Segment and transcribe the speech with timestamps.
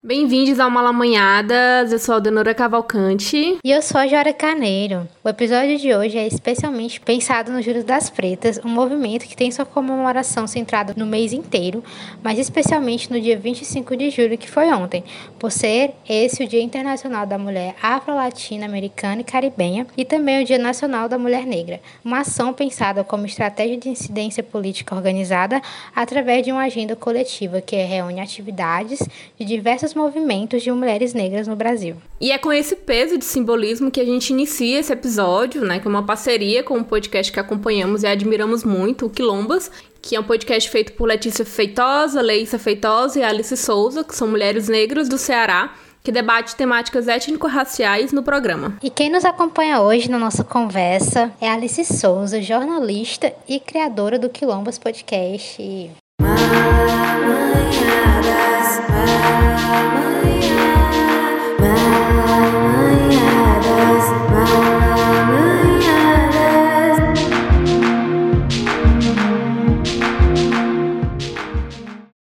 [0.00, 3.58] Bem-vindos ao Malamanhadas, eu sou a Aldenora Cavalcante.
[3.64, 5.08] E eu sou a Jora Caneiro.
[5.24, 9.50] O episódio de hoje é especialmente pensado no Júlio das Pretas, um movimento que tem
[9.50, 11.82] sua comemoração centrada no mês inteiro,
[12.22, 15.02] mas especialmente no dia 25 de julho, que foi ontem,
[15.36, 20.46] por ser esse o Dia Internacional da Mulher Afro-Latina, Americana e Caribenha, e também o
[20.46, 25.60] Dia Nacional da Mulher Negra, uma ação pensada como estratégia de incidência política organizada
[25.92, 29.00] através de uma agenda coletiva que reúne atividades
[29.36, 31.96] de diversas diversos movimentos de mulheres negras no Brasil.
[32.20, 35.88] E é com esse peso de simbolismo que a gente inicia esse episódio, né, com
[35.88, 39.70] uma parceria com um podcast que acompanhamos e admiramos muito, o Quilombas,
[40.02, 44.28] que é um podcast feito por Letícia Feitosa, Leísa Feitosa e Alice Souza, que são
[44.28, 48.78] mulheres negras do Ceará, que debate temáticas étnico-raciais no programa.
[48.82, 54.28] E quem nos acompanha hoje na nossa conversa é Alice Souza, jornalista e criadora do
[54.28, 55.90] Quilombas Podcast.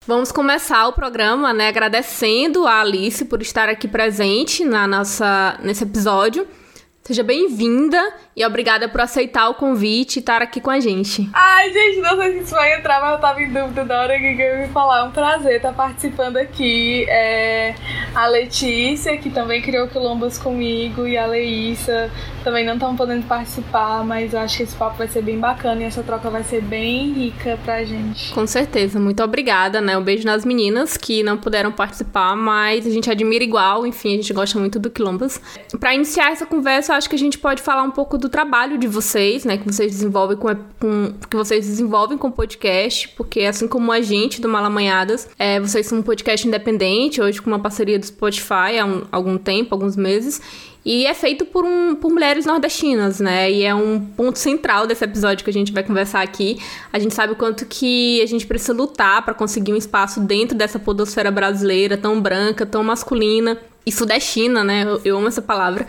[0.08, 5.83] Vamos começar o programa, né, agradecendo a Alice por estar aqui presente na nossa nesse
[5.83, 6.47] episódio.
[7.08, 8.02] Seja bem-vinda
[8.36, 11.30] e obrigada por aceitar o convite e estar aqui com a gente.
[11.31, 14.17] Ai, gente, não sei se isso vai entrar, mas eu tava em dúvida da hora
[14.17, 15.02] que eu ia falar.
[15.02, 17.06] É um prazer estar participando aqui.
[17.08, 17.76] É
[18.16, 22.09] a Letícia, que também criou Quilombos comigo, e a Leísa
[22.45, 25.81] também não estão podendo participar, mas eu acho que esse papo vai ser bem bacana
[25.81, 28.31] e essa troca vai ser bem rica pra gente.
[28.31, 29.97] Com certeza, muito obrigada, né?
[29.97, 34.17] Um beijo nas meninas que não puderam participar, mas a gente admira igual, enfim, a
[34.17, 35.41] gente gosta muito do Quilombas.
[35.79, 38.77] Para iniciar essa conversa, eu acho que a gente pode falar um pouco do trabalho
[38.77, 39.57] de vocês, né?
[39.57, 44.39] Que vocês desenvolvem com, com que vocês desenvolvem com podcast, porque assim como a gente
[44.39, 48.85] do Malamanhadas, é, vocês são um podcast independente, hoje com uma parceria do Spotify há
[48.85, 50.39] um, algum tempo, alguns meses.
[50.86, 53.52] E é feito por, um, por mulheres nordestinas, né?
[53.52, 56.59] E é um ponto central desse episódio que a gente vai conversar aqui.
[56.93, 60.55] A gente sabe o quanto que a gente precisa lutar para conseguir um espaço dentro
[60.55, 64.83] dessa podosfera brasileira tão branca, tão masculina e sudestina, né?
[64.83, 65.85] Eu, eu amo essa palavra.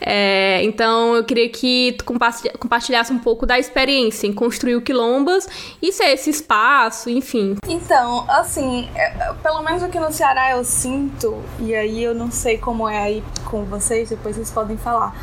[0.00, 5.48] É, então eu queria que tu compartilhasse um pouco da experiência em construir o Quilombas
[5.82, 7.56] e ser esse espaço, enfim.
[7.66, 12.56] Então, assim, é, pelo menos aqui no Ceará eu sinto, e aí eu não sei
[12.58, 15.14] como é aí com vocês, depois vocês podem falar,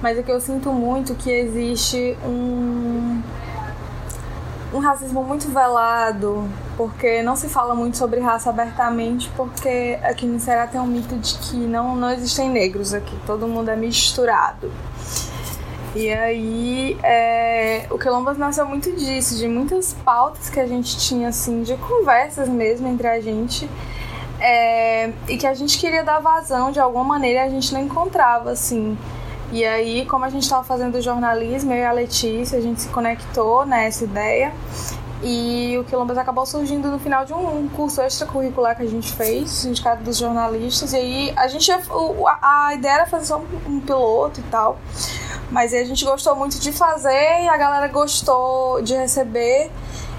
[0.00, 3.22] mas é que eu sinto muito que existe um
[4.74, 10.40] um racismo muito velado, porque não se fala muito sobre raça abertamente, porque aqui no
[10.40, 14.72] Ceará tem um mito de que não, não existem negros aqui, todo mundo é misturado.
[15.94, 21.28] E aí, é, o Quilombas nasceu muito disso, de muitas pautas que a gente tinha,
[21.28, 23.70] assim, de conversas mesmo entre a gente,
[24.40, 28.50] é, e que a gente queria dar vazão de alguma maneira a gente não encontrava,
[28.50, 28.98] assim.
[29.52, 32.88] E aí, como a gente estava fazendo jornalismo, eu e a Letícia, a gente se
[32.88, 34.52] conectou nessa ideia.
[35.22, 39.50] E o Quilombas acabou surgindo no final de um curso extracurricular que a gente fez,
[39.50, 40.92] Sindicato dos Jornalistas.
[40.92, 44.78] E aí a gente a, ideia era fazer só um, um, piloto e tal.
[45.50, 49.70] Mas aí a gente gostou muito de fazer e a galera gostou de receber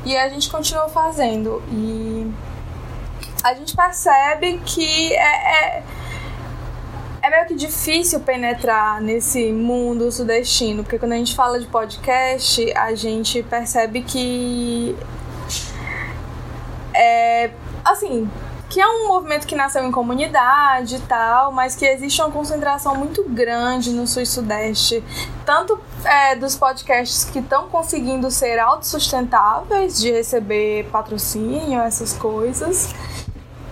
[0.06, 1.62] e a gente continuou fazendo.
[1.72, 2.32] E
[3.44, 5.84] a gente percebe que é, é
[7.26, 12.72] é meio que difícil penetrar nesse mundo sudestino, porque quando a gente fala de podcast,
[12.78, 14.96] a gente percebe que
[16.94, 17.50] é
[17.84, 18.30] assim,
[18.70, 22.96] que é um movimento que nasceu em comunidade e tal, mas que existe uma concentração
[22.96, 25.04] muito grande no sul e sudeste,
[25.44, 32.94] tanto é, dos podcasts que estão conseguindo ser autossustentáveis, de receber patrocínio, essas coisas,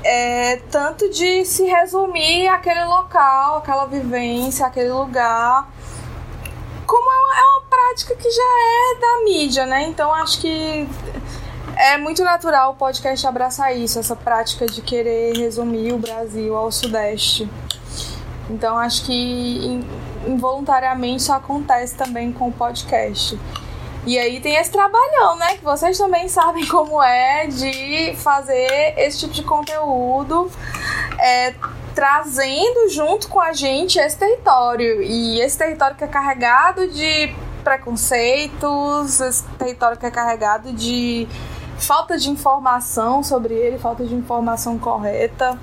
[0.04, 5.68] é, tanto de se resumir aquele local, aquela vivência, aquele lugar,
[6.86, 9.84] como é uma, é uma prática que já é da mídia, né?
[9.84, 10.88] Então acho que
[11.78, 16.72] é muito natural o podcast abraçar isso, essa prática de querer resumir o Brasil ao
[16.72, 17.50] Sudeste.
[18.50, 19.82] Então acho que
[20.28, 23.40] involuntariamente isso acontece também com o podcast.
[24.06, 25.56] E aí tem esse trabalhão, né?
[25.58, 30.52] Que vocês também sabem como é de fazer esse tipo de conteúdo.
[31.20, 31.54] É,
[31.96, 35.02] trazendo junto com a gente esse território.
[35.02, 37.34] E esse território que é carregado de
[37.64, 41.28] preconceitos, esse território que é carregado de
[41.78, 45.58] falta de informação sobre ele, falta de informação correta.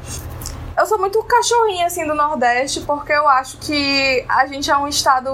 [0.81, 4.89] Eu sou muito cachorrinha assim do Nordeste porque eu acho que a gente é um
[4.89, 5.31] estado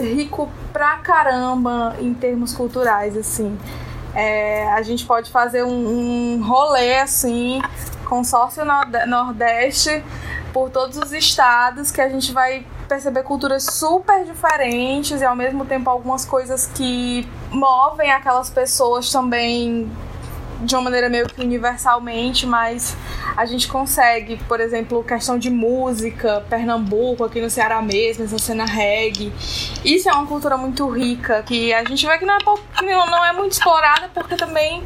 [0.00, 3.58] rico pra caramba em termos culturais assim.
[4.14, 7.60] É, a gente pode fazer um, um rolê assim
[8.06, 8.62] consórcio
[9.06, 10.02] Nordeste
[10.54, 15.66] por todos os estados que a gente vai perceber culturas super diferentes e ao mesmo
[15.66, 19.86] tempo algumas coisas que movem aquelas pessoas também
[20.60, 22.96] de uma maneira meio que universalmente, mas
[23.36, 28.64] a gente consegue, por exemplo, questão de música, Pernambuco, aqui no Ceará mesmo, essa cena
[28.64, 29.32] reggae.
[29.84, 33.24] Isso é uma cultura muito rica, que a gente vê que não é, que não
[33.24, 34.82] é muito explorada, porque também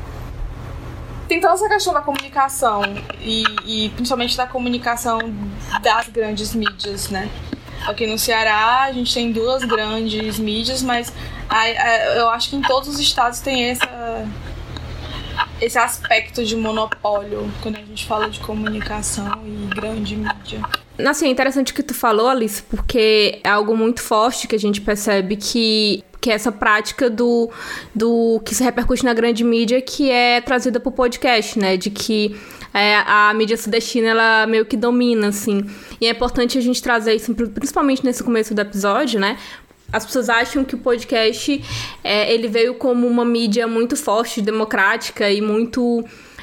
[1.28, 2.82] tem toda essa questão da comunicação,
[3.20, 5.18] e, e principalmente da comunicação
[5.80, 7.30] das grandes mídias, né?
[7.86, 11.12] Aqui no Ceará a gente tem duas grandes mídias, mas
[12.16, 14.28] eu acho que em todos os estados tem essa
[15.60, 20.60] esse aspecto de monopólio quando a gente fala de comunicação e grande mídia.
[20.98, 24.58] Assim, é interessante o que tu falou, Alice, porque é algo muito forte que a
[24.58, 27.50] gente percebe que que é essa prática do,
[27.92, 31.76] do que se repercute na grande mídia, que é trazida pro podcast, né?
[31.76, 32.40] De que
[32.72, 35.66] é, a mídia sudestina, ela meio que domina, assim.
[36.00, 39.36] E é importante a gente trazer isso, principalmente nesse começo do episódio, né?
[39.92, 41.62] As pessoas acham que o podcast
[42.02, 46.02] é, ele veio como uma mídia muito forte, democrática e muito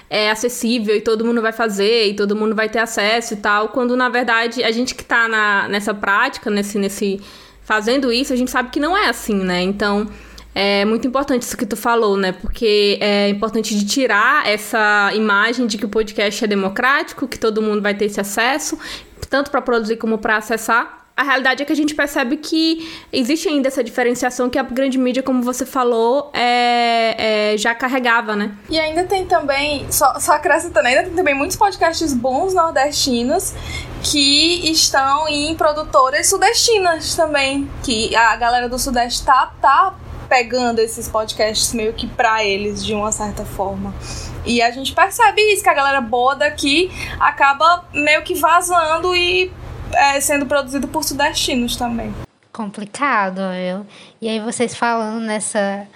[0.10, 3.70] é, acessível e todo mundo vai fazer e todo mundo vai ter acesso e tal,
[3.70, 5.28] quando na verdade a gente que está
[5.68, 7.20] nessa prática, nesse, nesse
[7.64, 9.62] fazendo isso, a gente sabe que não é assim, né?
[9.62, 10.08] Então
[10.54, 12.32] é muito importante isso que tu falou, né?
[12.32, 17.62] Porque é importante de tirar essa imagem de que o podcast é democrático, que todo
[17.62, 18.78] mundo vai ter esse acesso,
[19.30, 23.50] tanto para produzir como para acessar a realidade é que a gente percebe que existe
[23.50, 28.56] ainda essa diferenciação que a grande mídia, como você falou, é, é, já carregava, né?
[28.70, 33.54] E ainda tem também, só, só acrescentando, ainda tem também muitos podcasts bons nordestinos
[34.02, 39.96] que estão em produtoras sudestinas também, que a galera do Sudeste tá, tá
[40.30, 43.94] pegando esses podcasts meio que pra eles, de uma certa forma.
[44.46, 46.90] E a gente percebe isso, que a galera boa daqui
[47.20, 49.52] acaba meio que vazando e
[49.94, 52.14] é, sendo produzido por sudestinos também.
[52.52, 53.86] Complicado, viu?
[54.22, 55.88] E aí vocês falando nessa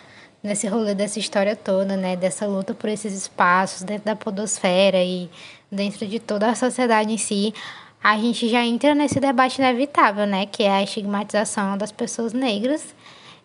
[0.44, 5.30] nesse rolê dessa história toda, né, dessa luta por esses espaços dentro da podosfera e
[5.72, 7.54] dentro de toda a sociedade em si,
[8.04, 12.94] a gente já entra nesse debate inevitável, né, que é a estigmatização das pessoas negras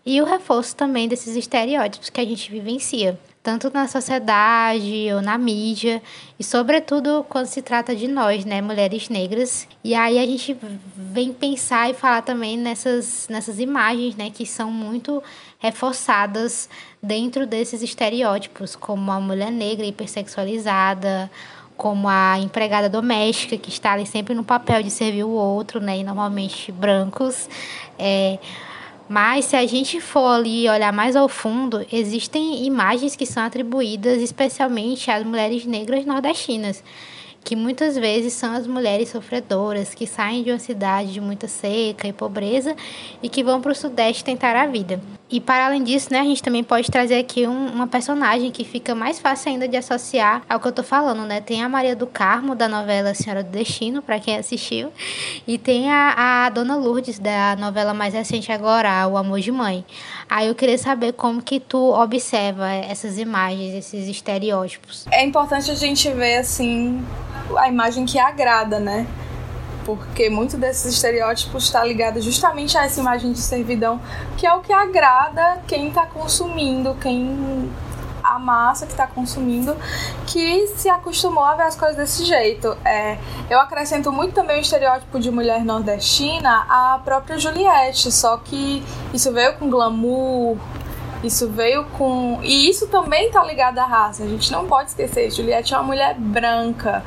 [0.04, 5.38] e o reforço também desses estereótipos que a gente vivencia tanto na sociedade ou na
[5.38, 6.02] mídia,
[6.38, 9.66] e sobretudo quando se trata de nós, né, mulheres negras.
[9.82, 10.56] E aí a gente
[10.94, 15.22] vem pensar e falar também nessas, nessas imagens, né, que são muito
[15.58, 16.68] reforçadas
[17.02, 21.30] dentro desses estereótipos, como a mulher negra hipersexualizada,
[21.76, 25.98] como a empregada doméstica que está ali sempre no papel de servir o outro, né,
[25.98, 27.48] e normalmente brancos.
[27.98, 28.38] É,
[29.08, 34.20] mas se a gente for ali olhar mais ao fundo, existem imagens que são atribuídas
[34.20, 36.82] especialmente às mulheres negras nordestinas
[37.44, 42.06] que muitas vezes são as mulheres sofredoras que saem de uma cidade de muita seca
[42.06, 42.76] e pobreza
[43.22, 45.00] e que vão para o Sudeste tentar a vida.
[45.30, 48.64] E para além disso, né, a gente também pode trazer aqui um, uma personagem que
[48.64, 51.40] fica mais fácil ainda de associar ao que eu tô falando, né?
[51.40, 54.90] Tem a Maria do Carmo, da novela Senhora do Destino, para quem assistiu,
[55.46, 59.84] e tem a, a Dona Lourdes, da novela mais recente agora, O Amor de Mãe.
[60.30, 65.06] Aí eu queria saber como que tu observa essas imagens, esses estereótipos.
[65.10, 67.04] É importante a gente ver, assim,
[67.56, 69.06] a imagem que agrada, né?
[69.88, 73.98] Porque muito desses estereótipos está ligado justamente a essa imagem de servidão,
[74.36, 77.70] que é o que agrada quem está consumindo, quem
[78.22, 79.74] a massa que está consumindo,
[80.26, 82.76] que se acostumou a ver as coisas desse jeito.
[82.84, 83.16] É,
[83.48, 89.32] eu acrescento muito também o estereótipo de mulher nordestina à própria Juliette, só que isso
[89.32, 90.58] veio com glamour,
[91.24, 92.40] isso veio com.
[92.42, 95.30] E isso também está ligado à raça, a gente não pode esquecer.
[95.30, 97.02] Juliette é uma mulher branca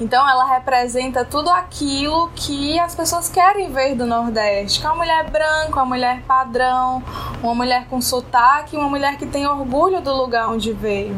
[0.00, 4.96] então ela representa tudo aquilo que as pessoas querem ver do Nordeste, que é uma
[4.96, 7.02] mulher branca, uma mulher padrão,
[7.42, 11.16] uma mulher com sotaque, uma mulher que tem orgulho do lugar onde veio.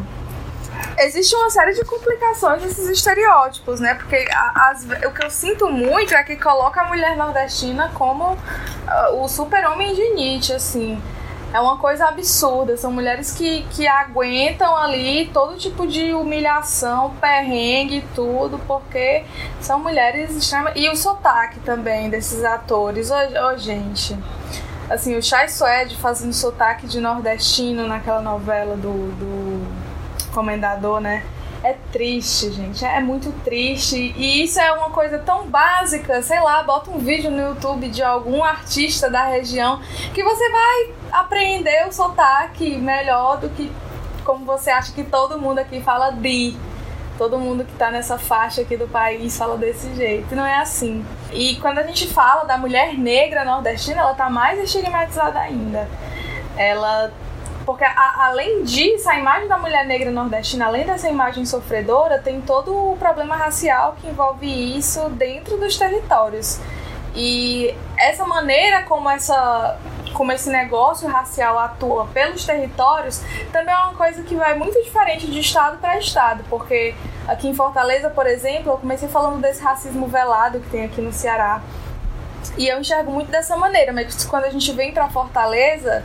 [0.96, 3.94] Existe uma série de complicações desses estereótipos, né?
[3.94, 9.22] Porque as, o que eu sinto muito é que coloca a mulher nordestina como uh,
[9.22, 11.00] o super-homem de Nietzsche, assim.
[11.52, 12.76] É uma coisa absurda.
[12.76, 19.24] São mulheres que, que aguentam ali todo tipo de humilhação, perrengue, tudo, porque
[19.60, 20.74] são mulheres extremas.
[20.76, 23.10] E o sotaque também desses atores.
[23.10, 24.16] Ô, oh, oh, gente.
[24.90, 29.66] Assim, o Chai Suede fazendo sotaque de nordestino naquela novela do, do
[30.32, 31.22] Comendador, né?
[31.62, 32.84] É triste, gente.
[32.84, 33.96] É muito triste.
[34.16, 36.22] E isso é uma coisa tão básica.
[36.22, 39.80] Sei lá, bota um vídeo no YouTube de algum artista da região
[40.14, 43.70] que você vai aprender o sotaque melhor do que
[44.24, 46.54] como você acha que todo mundo aqui fala de.
[47.16, 50.36] todo mundo que tá nessa faixa aqui do país fala desse jeito.
[50.36, 51.04] Não é assim.
[51.32, 55.88] E quando a gente fala da mulher negra nordestina, ela tá mais estigmatizada ainda.
[56.56, 57.10] Ela
[57.68, 62.40] porque a, além disso, a imagem da mulher negra nordestina, além dessa imagem sofredora, tem
[62.40, 66.58] todo o problema racial que envolve isso dentro dos territórios.
[67.14, 69.78] E essa maneira como essa
[70.14, 73.22] como esse negócio racial atua pelos territórios
[73.52, 76.94] também é uma coisa que vai muito diferente de estado para estado, porque
[77.26, 81.12] aqui em Fortaleza, por exemplo, eu comecei falando desse racismo velado que tem aqui no
[81.12, 81.60] Ceará.
[82.56, 86.02] E eu enxergo muito dessa maneira, mas quando a gente vem para Fortaleza,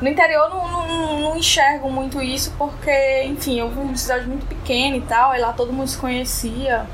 [0.00, 4.26] no interior não, não, não, enxergo muito isso porque, enfim, eu vim de uma cidade
[4.26, 6.86] muito pequena e tal, e lá todo mundo se conhecia.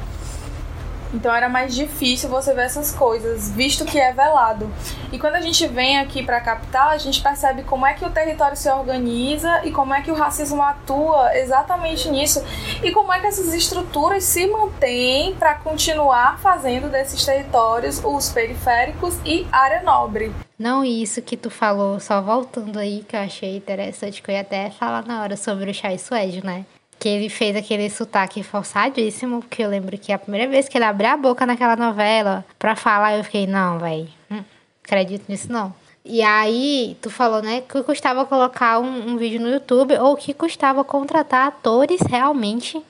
[1.12, 4.70] Então era mais difícil você ver essas coisas, visto que é velado.
[5.12, 8.04] E quando a gente vem aqui para a capital, a gente percebe como é que
[8.04, 12.44] o território se organiza e como é que o racismo atua exatamente nisso
[12.82, 19.18] e como é que essas estruturas se mantêm para continuar fazendo desses territórios os periféricos
[19.24, 20.32] e área nobre.
[20.58, 24.42] Não isso que tu falou, só voltando aí, que eu achei interessante, que eu ia
[24.42, 26.66] até falar na hora sobre o Chai Suede, né?
[27.00, 30.84] Que ele fez aquele sotaque forçadíssimo, porque eu lembro que a primeira vez que ele
[30.84, 34.44] abriu a boca naquela novela pra falar, eu fiquei, não, velho, hum,
[34.84, 35.74] acredito nisso não.
[36.04, 40.34] E aí, tu falou, né, que custava colocar um, um vídeo no YouTube ou que
[40.34, 42.82] custava contratar atores realmente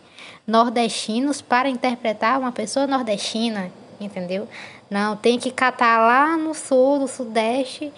[0.44, 4.48] nordestinos para interpretar uma pessoa nordestina, entendeu?
[4.90, 7.92] Não, tem que catar lá no sul, no sudeste,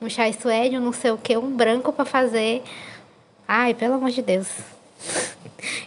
[0.00, 2.62] um suede, um não sei o que, um branco para fazer.
[3.46, 4.77] Ai, pelo amor de Deus.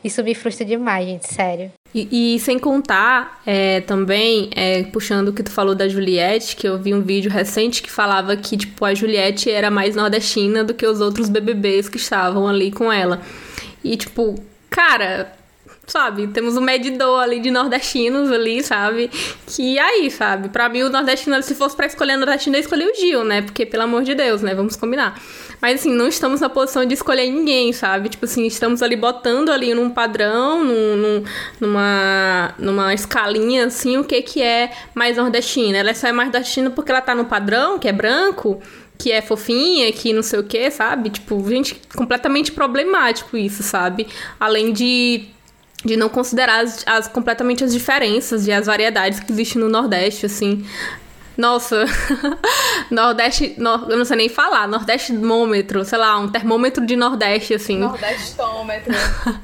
[0.03, 1.71] Isso me frustra demais, gente, sério.
[1.93, 6.67] E, e sem contar, é, também, é, puxando o que tu falou da Juliette, que
[6.67, 10.73] eu vi um vídeo recente que falava que, tipo, a Juliette era mais nordestina do
[10.73, 13.21] que os outros BBBs que estavam ali com ela.
[13.83, 14.35] E, tipo,
[14.69, 15.33] cara,
[15.85, 16.27] sabe?
[16.27, 19.11] Temos um medidor ali de nordestinos ali, sabe?
[19.45, 20.49] Que aí, sabe?
[20.49, 23.41] Pra mim, o nordestino, se fosse pra escolher nordestino, eu escolhi o Gil, né?
[23.41, 24.55] Porque, pelo amor de Deus, né?
[24.55, 25.21] Vamos combinar.
[25.61, 28.09] Mas, assim, não estamos na posição de escolher ninguém, sabe?
[28.09, 31.23] Tipo assim, estamos ali botando ali num padrão, num, num,
[31.59, 35.77] numa, numa escalinha, assim, o que que é mais nordestina.
[35.77, 38.59] Ela só é mais nordestina porque ela tá no padrão, que é branco,
[38.97, 41.09] que é fofinha, que não sei o que, sabe?
[41.09, 44.07] Tipo, gente, completamente problemático isso, sabe?
[44.39, 45.29] Além de
[45.83, 50.25] de não considerar as, as, completamente as diferenças e as variedades que existem no Nordeste,
[50.25, 50.63] assim.
[51.41, 51.85] Nossa,
[52.91, 57.79] Nordeste, no, eu não sei nem falar, Nordestimômetro, sei lá, um termômetro de Nordeste, assim.
[57.79, 58.93] Nordestômetro.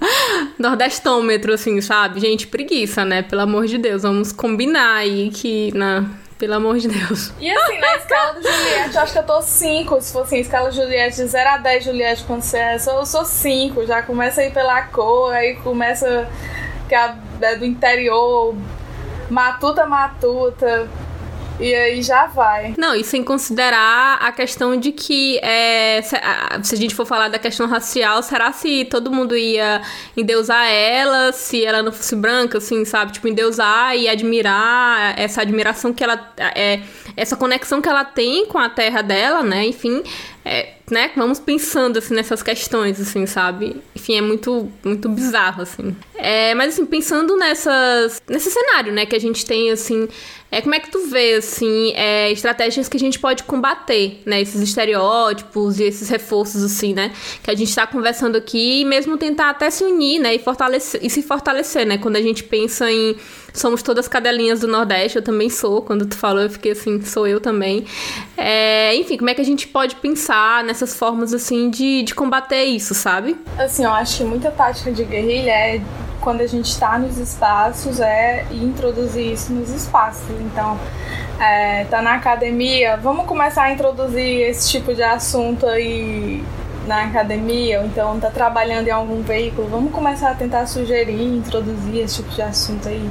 [0.59, 2.19] Nordestômetro, assim, sabe?
[2.19, 3.23] Gente, preguiça, né?
[3.23, 6.05] Pelo amor de Deus, vamos combinar aí que na,
[6.37, 7.33] pelo amor de Deus.
[7.39, 10.01] E assim, na escala do Juliette, eu acho que eu tô 5.
[10.01, 13.25] Se fosse assim, escala Juliette de 0 a 10, Juliette, quando você é, eu sou
[13.25, 13.87] 5.
[13.87, 16.29] Já começa aí pela cor, aí começa
[16.87, 18.55] que é do interior,
[19.31, 20.87] matuta, matuta.
[21.59, 22.75] E aí já vai.
[22.77, 27.05] Não, e sem considerar a questão de que, é, se, a, se, a gente for
[27.05, 29.81] falar da questão racial, será se todo mundo ia
[30.15, 33.11] endeusar ela, se ela não fosse branca, assim, sabe?
[33.11, 36.31] Tipo, endeusar e admirar essa admiração que ela.
[36.37, 36.81] É,
[37.15, 39.65] essa conexão que ela tem com a terra dela, né?
[39.65, 40.03] Enfim,
[40.47, 41.11] é, né?
[41.15, 43.81] Vamos pensando, assim, nessas questões, assim, sabe?
[43.93, 45.93] Enfim, é muito, muito bizarro, assim.
[46.15, 50.07] É, mas, assim, pensando nessas, nesse cenário, né, que a gente tem, assim,
[50.49, 54.41] é, como é que tu vê, assim, é, estratégias que a gente pode combater, né?
[54.41, 57.11] Esses estereótipos e esses reforços, assim, né?
[57.43, 60.35] Que a gente tá conversando aqui e mesmo tentar até se unir, né?
[60.35, 61.97] E, fortalecer, e se fortalecer, né?
[61.97, 63.17] Quando a gente pensa em
[63.59, 65.81] somos todas cadelinhas do Nordeste, eu também sou.
[65.81, 67.85] Quando tu falou, eu fiquei assim, sou eu também.
[68.35, 72.63] É, enfim, como é que a gente pode pensar nessas formas, assim, de, de combater
[72.63, 73.37] isso, sabe?
[73.57, 75.81] Assim, eu acho que muita tática de guerrilha é
[76.21, 80.29] quando a gente está nos espaços é introduzir isso nos espaços.
[80.41, 80.77] Então,
[81.39, 86.43] é, tá na academia, vamos começar a introduzir esse tipo de assunto aí
[86.87, 91.99] na academia, ou então tá trabalhando em algum veículo, vamos começar a tentar sugerir, introduzir
[91.99, 93.09] esse tipo de assunto aí.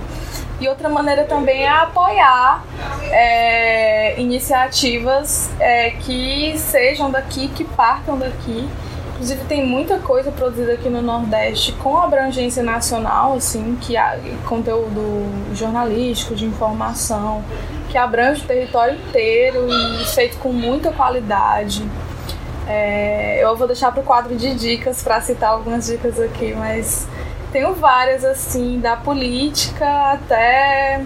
[0.61, 2.65] E outra maneira também é apoiar
[3.11, 8.69] é, iniciativas é, que sejam daqui, que partam daqui
[9.17, 13.95] Inclusive tem muita coisa produzida aqui no Nordeste com abrangência nacional, assim, que
[14.45, 17.43] conteúdo jornalístico, de informação,
[17.89, 21.83] que abrange o território inteiro e feito com muita qualidade.
[22.69, 27.09] É, eu vou deixar para o quadro de dicas para citar algumas dicas aqui, mas
[27.57, 31.03] tenho várias assim, da política até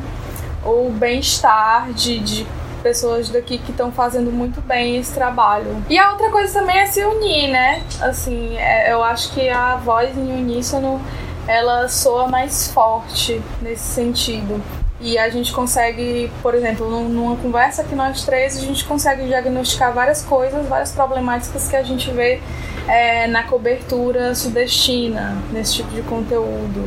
[0.64, 2.46] o bem-estar de, de
[2.82, 5.80] pessoas daqui que estão fazendo muito bem esse trabalho.
[5.88, 7.84] E a outra coisa também é se unir, né?
[8.00, 11.00] Assim, é, eu acho que a voz em uníssono
[11.46, 14.60] ela soa mais forte nesse sentido.
[15.02, 19.94] E a gente consegue, por exemplo, numa conversa que nós três, a gente consegue diagnosticar
[19.94, 22.38] várias coisas, várias problemáticas que a gente vê
[22.86, 26.86] é, na cobertura sudestina, nesse tipo de conteúdo.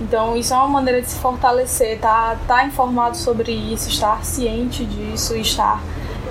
[0.00, 4.84] Então, isso é uma maneira de se fortalecer, tá, tá informado sobre isso, estar ciente
[4.84, 5.80] disso, estar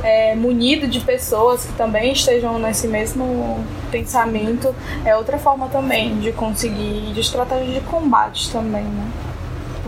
[0.03, 6.31] é, munido de pessoas que também estejam nesse mesmo pensamento, é outra forma também de
[6.31, 9.26] conseguir, de estratégia de combate também, né?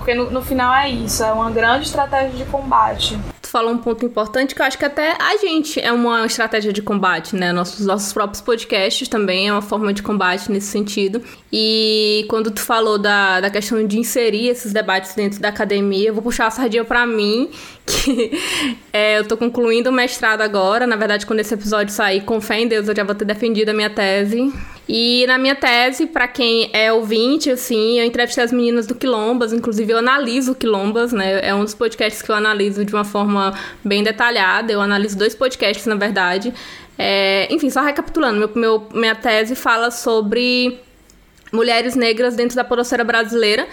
[0.10, 3.16] Porque no, no final é isso, é uma grande estratégia de combate.
[3.44, 6.74] Tu falou um ponto importante que eu acho que até a gente é uma estratégia
[6.74, 7.51] de combate, né?
[7.54, 11.22] Nossos, nossos próprios podcasts também é uma forma de combate nesse sentido.
[11.54, 16.13] E quando tu falou da, da questão de inserir esses debates dentro da academia, eu
[16.16, 17.51] vou puxar a sardinha para mim,
[17.86, 18.32] que
[18.92, 20.88] é, eu tô concluindo o mestrado agora.
[20.88, 23.70] Na verdade, quando esse episódio sair, com fé em Deus, eu já vou ter defendido
[23.70, 24.51] a minha tese.
[24.91, 29.53] E na minha tese, para quem é ouvinte, assim, eu entrevistei as meninas do Quilombas,
[29.53, 31.48] inclusive eu analiso Quilombas, né?
[31.48, 33.53] É um dos podcasts que eu analiso de uma forma
[33.86, 34.74] bem detalhada.
[34.74, 36.51] Eu analiso dois podcasts, na verdade.
[36.98, 40.79] É, enfim, só recapitulando, meu, meu, minha tese fala sobre
[41.53, 43.67] mulheres negras dentro da podosfera brasileira.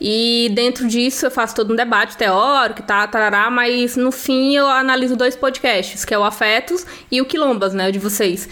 [0.00, 4.66] E dentro disso eu faço todo um debate teórico, tá, tarará, mas no fim eu
[4.66, 8.48] analiso dois podcasts, que é o Afetos e o Quilombas, né, de vocês.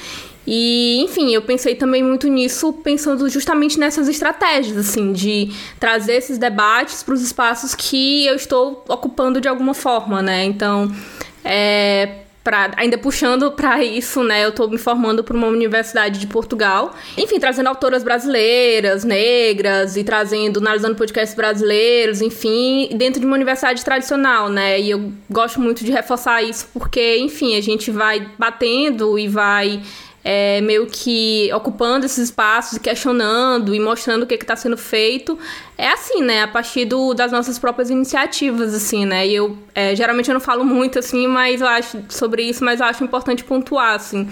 [0.47, 6.39] E, enfim, eu pensei também muito nisso, pensando justamente nessas estratégias, assim, de trazer esses
[6.39, 10.45] debates para os espaços que eu estou ocupando de alguma forma, né?
[10.45, 10.93] Então,
[11.43, 14.45] é, Pra, ainda puxando para isso, né?
[14.45, 16.95] Eu estou me formando para uma universidade de Portugal.
[17.17, 23.83] Enfim, trazendo autoras brasileiras, negras, e trazendo, analisando podcasts brasileiros, enfim, dentro de uma universidade
[23.83, 24.79] tradicional, né?
[24.79, 29.81] E eu gosto muito de reforçar isso porque, enfim, a gente vai batendo e vai
[30.25, 35.39] é, meio que ocupando esses espaços, questionando e mostrando o que está sendo feito.
[35.77, 36.43] É assim, né?
[36.43, 39.27] A partir do, das nossas próprias iniciativas, assim, né?
[39.27, 43.05] E eu, é, geralmente eu não falo muito, assim, mas acho sobre isso, mas acho
[43.05, 44.27] importante pontuar, assim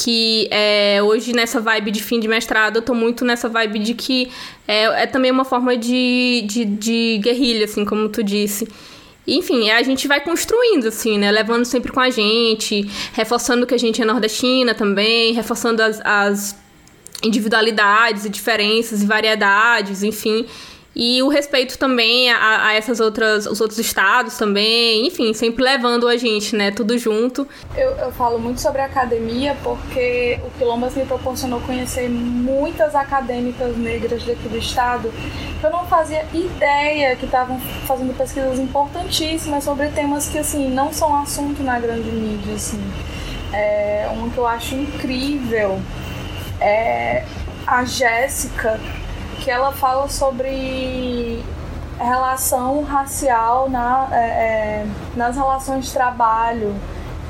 [0.00, 3.94] que é, hoje nessa vibe de fim de mestrado eu tô muito nessa vibe de
[3.94, 4.30] que
[4.66, 8.68] é, é também uma forma de, de, de guerrilha, assim, como tu disse.
[9.36, 11.30] Enfim, a gente vai construindo, assim, né?
[11.30, 16.56] Levando sempre com a gente, reforçando que a gente é nordestina também, reforçando as, as
[17.22, 20.46] individualidades e diferenças e variedades, enfim
[20.98, 26.08] e o respeito também a, a, essas outras os outros estados também enfim sempre levando
[26.08, 27.46] a gente né tudo junto.
[27.76, 34.24] Eu, eu falo muito sobre academia porque o Quilombas me proporcionou conhecer muitas acadêmicas negras
[34.24, 35.12] daqui do estado
[35.60, 40.92] que eu não fazia ideia que estavam fazendo pesquisas importantíssimas sobre temas que assim não
[40.92, 42.82] são assunto na grande mídia assim.
[43.52, 45.80] É, um que eu acho incrível
[46.60, 47.24] é
[47.66, 48.80] a Jéssica
[49.48, 51.42] que ela fala sobre
[51.98, 56.74] relação racial na, é, é, nas relações de trabalho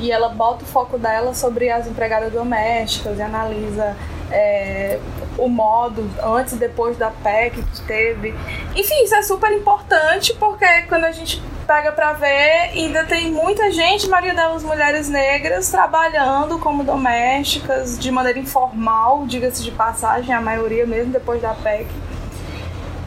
[0.00, 3.96] e ela bota o foco dela sobre as empregadas domésticas e analisa
[4.32, 4.98] é,
[5.38, 8.34] o modo antes e depois da PEC que teve.
[8.74, 13.70] Enfim, isso é super importante porque quando a gente pega para ver, ainda tem muita
[13.70, 20.40] gente, maioria delas mulheres negras, trabalhando como domésticas de maneira informal, diga-se de passagem, a
[20.40, 21.86] maioria mesmo depois da PEC.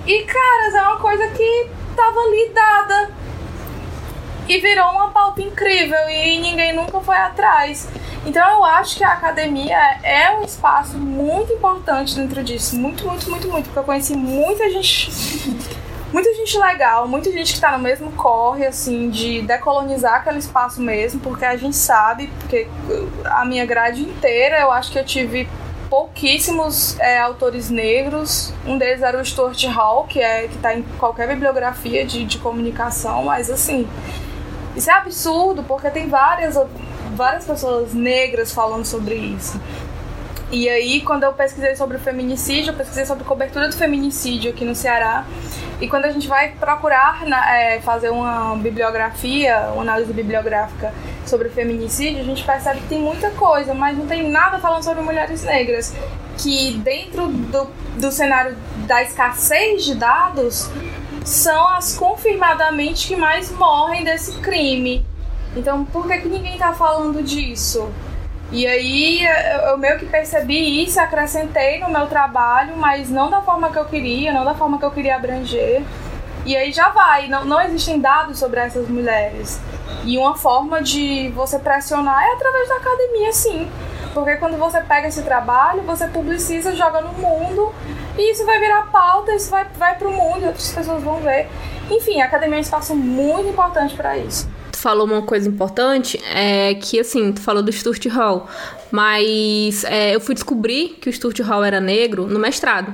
[0.06, 3.12] E, caras, é uma coisa que tava ali dada
[4.48, 7.88] e virou uma pauta incrível e ninguém nunca foi atrás.
[8.26, 12.76] Então eu acho que a academia é um espaço muito importante dentro disso.
[12.76, 13.66] Muito, muito, muito, muito.
[13.66, 15.10] Porque eu conheci muita gente.
[16.12, 20.82] Muita gente legal, muita gente que tá no mesmo corre, assim, de decolonizar aquele espaço
[20.82, 22.68] mesmo, porque a gente sabe, porque
[23.24, 25.48] a minha grade inteira eu acho que eu tive
[25.92, 28.54] pouquíssimos é, autores negros.
[28.66, 32.38] Um deles era o Stuart Hall, que é que está em qualquer bibliografia de, de
[32.38, 33.86] comunicação, mas assim,
[34.74, 36.58] isso é absurdo porque tem várias,
[37.14, 39.60] várias pessoas negras falando sobre isso.
[40.52, 44.66] E aí, quando eu pesquisei sobre o feminicídio, eu pesquisei sobre cobertura do feminicídio aqui
[44.66, 45.26] no Ceará.
[45.80, 50.94] E quando a gente vai procurar é, fazer uma bibliografia, uma análise bibliográfica
[51.26, 54.84] sobre o feminicídio, a gente percebe que tem muita coisa, mas não tem nada falando
[54.84, 55.96] sobre mulheres negras.
[56.38, 58.54] Que dentro do, do cenário
[58.86, 60.70] da escassez de dados,
[61.24, 65.06] são as confirmadamente que mais morrem desse crime.
[65.56, 67.90] Então, por que, que ninguém está falando disso?
[68.52, 69.24] E aí
[69.70, 73.86] eu meio que percebi isso, acrescentei no meu trabalho, mas não da forma que eu
[73.86, 75.82] queria, não da forma que eu queria abranger.
[76.46, 79.60] E aí já vai, não, não existem dados sobre essas mulheres.
[80.04, 83.72] E uma forma de você pressionar é através da academia, sim.
[84.14, 87.74] Porque quando você pega esse trabalho, você publiciza, joga no mundo
[88.18, 91.48] E isso vai virar pauta, isso vai, vai pro mundo e outras pessoas vão ver.
[91.90, 94.50] Enfim, a academia é um espaço muito importante para isso.
[94.82, 98.50] Falou uma coisa importante, é que assim, tu falou do Stuart Hall,
[98.90, 102.92] mas é, eu fui descobrir que o Stuart Hall era negro no mestrado.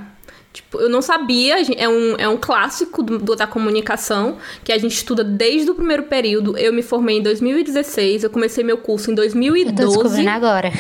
[0.52, 4.78] Tipo, eu não sabia, é um, é um clássico do, do, da comunicação que a
[4.78, 6.58] gente estuda desde o primeiro período.
[6.58, 9.70] Eu me formei em 2016, eu comecei meu curso em 2012.
[9.70, 10.74] Eu tô descobrindo agora.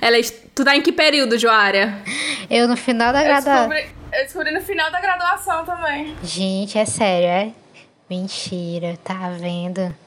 [0.00, 0.18] Ela,
[0.54, 1.98] tu tá em que período, Joária?
[2.48, 3.72] Eu no final da graduação.
[4.12, 6.14] Eu descobri no final da graduação também.
[6.22, 7.52] Gente, é sério, é?
[8.08, 10.05] Mentira, tá vendo?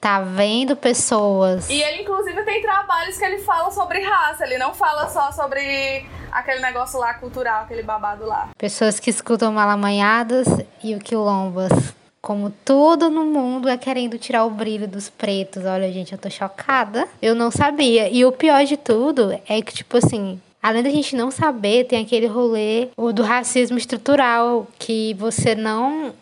[0.00, 1.68] Tá vendo pessoas.
[1.68, 4.44] E ele, inclusive, tem trabalhos que ele fala sobre raça.
[4.44, 8.50] Ele não fala só sobre aquele negócio lá cultural, aquele babado lá.
[8.56, 10.46] Pessoas que escutam malamanhadas
[10.82, 11.72] e o quilombas.
[12.20, 15.64] Como tudo no mundo é querendo tirar o brilho dos pretos.
[15.64, 17.08] Olha, gente, eu tô chocada.
[17.20, 18.08] Eu não sabia.
[18.08, 22.02] E o pior de tudo é que, tipo assim, além da gente não saber, tem
[22.02, 26.14] aquele rolê o do racismo estrutural que você não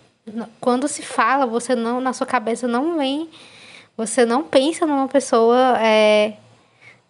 [0.61, 3.29] quando se fala, você não na sua cabeça não vem,
[3.97, 6.35] você não pensa numa pessoa é,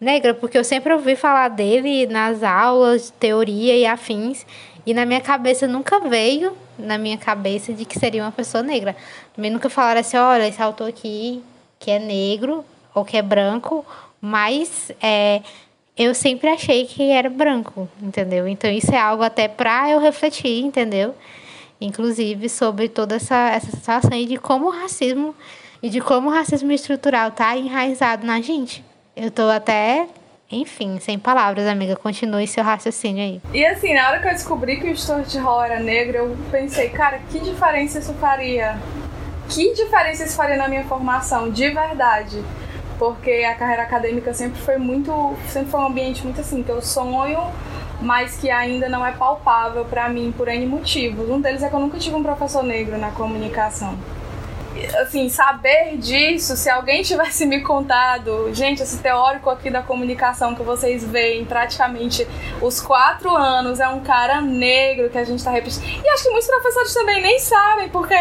[0.01, 4.46] negra, porque eu sempre ouvi falar dele nas aulas, teoria e afins,
[4.87, 8.94] e na minha cabeça nunca veio na minha cabeça de que seria uma pessoa negra.
[9.35, 11.42] Também nunca falaram assim, olha, esse autor aqui
[11.79, 13.85] que é negro ou que é branco,
[14.20, 15.42] mas é,
[15.96, 18.46] eu sempre achei que era branco, entendeu?
[18.46, 21.14] Então isso é algo até para eu refletir, entendeu?
[21.81, 25.35] Inclusive sobre toda essa, essa situação e de como o racismo
[25.87, 28.85] e de como o racismo estrutural tá enraizado na gente.
[29.14, 30.09] Eu tô até,
[30.51, 31.94] enfim, sem palavras, amiga.
[31.94, 33.40] Continue seu raciocínio aí.
[33.55, 36.88] E assim, na hora que eu descobri que o Stuart Hall era negro, eu pensei,
[36.88, 38.77] cara, que diferença isso faria?
[39.49, 42.42] Que diferença isso faria na minha formação, de verdade?
[42.99, 46.81] porque a carreira acadêmica sempre foi muito, sempre foi um ambiente muito assim que eu
[46.81, 47.40] sonho,
[48.01, 51.29] mas que ainda não é palpável para mim por N motivos.
[51.29, 53.99] Um deles é que eu nunca tive um professor negro na comunicação.
[55.00, 60.62] Assim, saber disso, se alguém tivesse me contado, gente, esse teórico aqui da comunicação que
[60.62, 62.26] vocês veem praticamente
[62.60, 65.84] os quatro anos é um cara negro que a gente está repetindo.
[65.84, 68.16] E acho que muitos professores também nem sabem, porque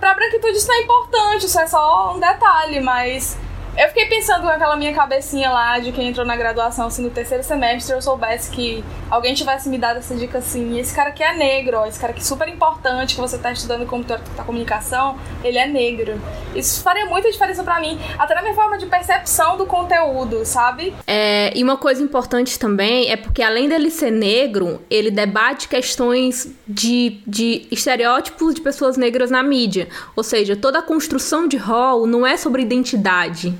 [0.00, 3.38] para branquitude isso não é importante, isso é só um detalhe, mas
[3.76, 7.42] eu fiquei pensando naquela minha cabecinha lá de quem entrou na graduação, assim, no terceiro
[7.42, 11.34] semestre, eu soubesse que alguém tivesse me dado essa dica assim, esse cara aqui é
[11.34, 15.18] negro, esse cara aqui é super importante que você tá estudando como teórico da comunicação,
[15.42, 16.20] ele é negro.
[16.54, 20.94] Isso faria muita diferença para mim, até na minha forma de percepção do conteúdo, sabe?
[21.06, 26.48] É, e uma coisa importante também é porque além dele ser negro, ele debate questões
[26.66, 29.88] de, de estereótipos de pessoas negras na mídia.
[30.14, 33.52] Ou seja, toda a construção de rol não é sobre identidade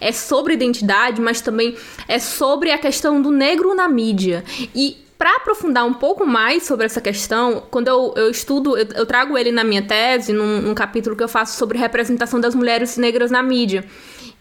[0.00, 1.76] é sobre identidade, mas também
[2.08, 4.44] é sobre a questão do negro na mídia.
[4.74, 9.06] E para aprofundar um pouco mais sobre essa questão, quando eu, eu estudo, eu, eu,
[9.06, 12.96] trago ele na minha tese, num, num capítulo que eu faço sobre representação das mulheres
[12.96, 13.84] negras na mídia.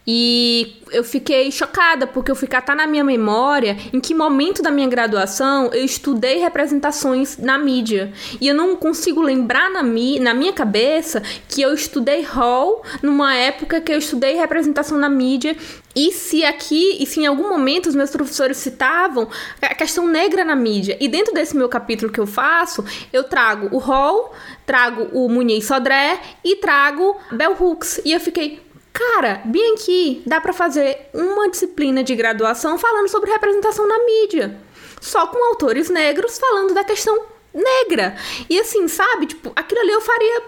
[0.05, 4.69] E eu fiquei chocada, porque eu fui catar na minha memória em que momento da
[4.69, 8.11] minha graduação eu estudei representações na mídia.
[8.39, 13.33] E eu não consigo lembrar na, mi na minha cabeça que eu estudei hall numa
[13.35, 15.55] época que eu estudei representação na mídia.
[15.95, 19.27] E se aqui, e se em algum momento os meus professores citavam
[19.61, 20.97] a questão negra na mídia.
[20.99, 24.33] E dentro desse meu capítulo que eu faço, eu trago o Hall,
[24.65, 28.01] trago o Muniz Sodré e trago Bell Hooks.
[28.03, 28.59] E eu fiquei,
[28.93, 29.41] Cara,
[29.73, 34.55] aqui dá para fazer uma disciplina de graduação falando sobre representação na mídia.
[35.01, 38.15] Só com autores negros falando da questão negra.
[38.47, 39.25] E assim, sabe?
[39.25, 40.41] Tipo, aquilo ali eu faria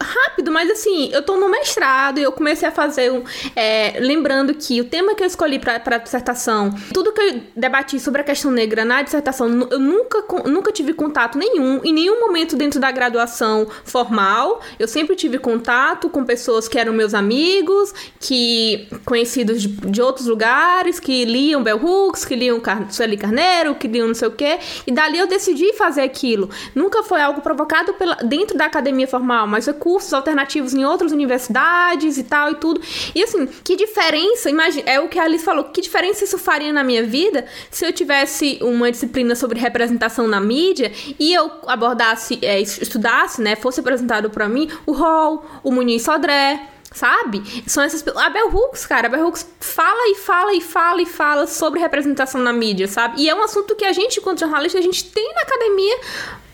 [0.00, 3.22] rápido, mas assim, eu tô no mestrado e eu comecei a fazer um.
[3.54, 7.98] É, lembrando que o tema que eu escolhi pra, pra dissertação, tudo que eu debati
[7.98, 12.56] sobre a questão negra na dissertação, eu nunca, nunca tive contato nenhum, em nenhum momento
[12.56, 14.60] dentro da graduação formal.
[14.78, 20.26] Eu sempre tive contato com pessoas que eram meus amigos, que conhecidos de, de outros
[20.26, 24.32] lugares, que liam Bell Hooks, que liam Car Sueli Carneiro, que liam não sei o
[24.32, 24.58] quê.
[24.86, 26.50] E dali eu decidi fazer aquilo.
[26.74, 31.12] Nunca foi algo provocado pela, dentro da academia formal, mas foi cursos alternativos em outras
[31.12, 32.80] universidades e tal e tudo.
[33.14, 36.72] E assim, que diferença, imagina, é o que a Alice falou, que diferença isso faria
[36.72, 42.38] na minha vida se eu tivesse uma disciplina sobre representação na mídia e eu abordasse,
[42.42, 46.60] é, estudasse, né, fosse apresentado para mim o Hall, o Muniz Sodré,
[46.92, 47.42] sabe?
[47.66, 51.06] São essas A Bell Hooks, cara, a Bell Hooks fala e fala e fala e
[51.06, 53.22] fala sobre representação na mídia, sabe?
[53.22, 55.96] E é um assunto que a gente, enquanto jornalista, a gente tem na academia,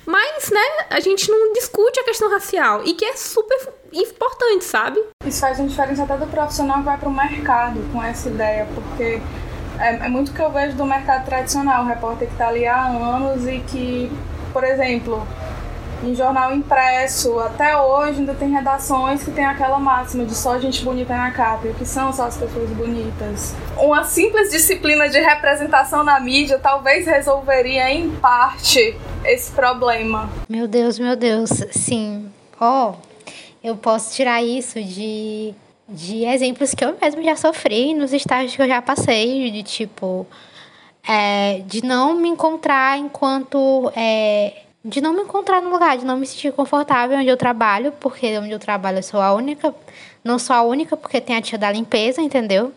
[0.06, 5.02] mas, né, a gente não discute a questão racial e que é super importante, sabe?
[5.24, 8.66] Isso faz uma diferença até do profissional que vai para o mercado com essa ideia,
[8.74, 9.20] porque
[9.78, 12.86] é, é muito que eu vejo do mercado tradicional, o repórter que está ali há
[12.86, 14.10] anos e que
[14.54, 15.26] por exemplo,
[16.02, 20.84] em jornal impresso, até hoje ainda tem redações que tem aquela máxima de só gente
[20.84, 21.66] bonita na capa.
[21.66, 23.54] E o que são só as pessoas bonitas?
[23.76, 30.28] Uma simples disciplina de representação na mídia talvez resolveria, em parte, esse problema.
[30.48, 32.30] Meu Deus, meu Deus, sim.
[32.60, 32.94] Ó, oh,
[33.62, 35.54] eu posso tirar isso de,
[35.88, 40.26] de exemplos que eu mesmo já sofri nos estágios que eu já passei, de tipo.
[41.06, 46.18] É, de não me encontrar enquanto é, de não me encontrar no lugar, de não
[46.18, 49.74] me sentir confortável onde eu trabalho, porque onde eu trabalho eu sou a única,
[50.22, 52.70] não sou a única, porque tem a tia da limpeza, entendeu?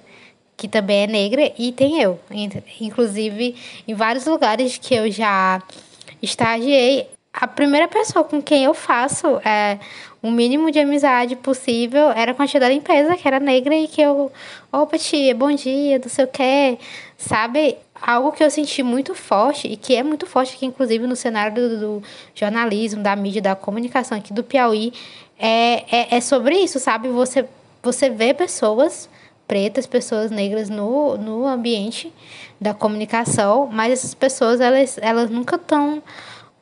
[0.56, 2.18] Que também é negra, e tem eu.
[2.80, 5.62] Inclusive, em vários lugares que eu já
[6.22, 9.78] estagiei, a primeira pessoa com quem eu faço é,
[10.24, 13.88] o mínimo de amizade possível era com a tia da limpeza, que era negra, e
[13.88, 14.32] que eu,
[14.72, 16.80] opa tia, bom dia, não sei o que,
[17.18, 17.78] sabe?
[18.02, 21.56] Algo que eu senti muito forte e que é muito forte aqui, inclusive no cenário
[21.56, 22.04] do, do
[22.36, 24.94] jornalismo, da mídia, da comunicação aqui do Piauí,
[25.40, 27.10] é, é, é, sobre isso, sabe?
[27.10, 27.48] Você,
[27.82, 29.10] você vê pessoas
[29.48, 32.12] pretas, pessoas negras no, no ambiente
[32.60, 36.02] da comunicação, mas essas pessoas, elas, elas nunca estão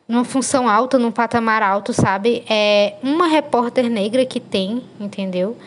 [0.07, 2.43] numa função alta, num patamar alto, sabe?
[2.47, 5.57] É uma repórter negra que tem, entendeu?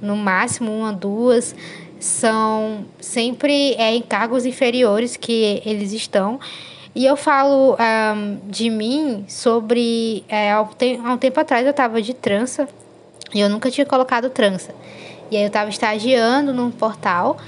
[0.00, 1.54] No máximo uma, duas
[2.02, 6.40] são sempre é, em cargos inferiores que eles estão.
[6.94, 10.24] E eu falo um, de mim sobre.
[10.28, 12.68] É, há, um tempo atrás eu estava de trança
[13.32, 14.74] e eu nunca tinha colocado trança.
[15.30, 17.38] E aí eu estava estagiando num portal.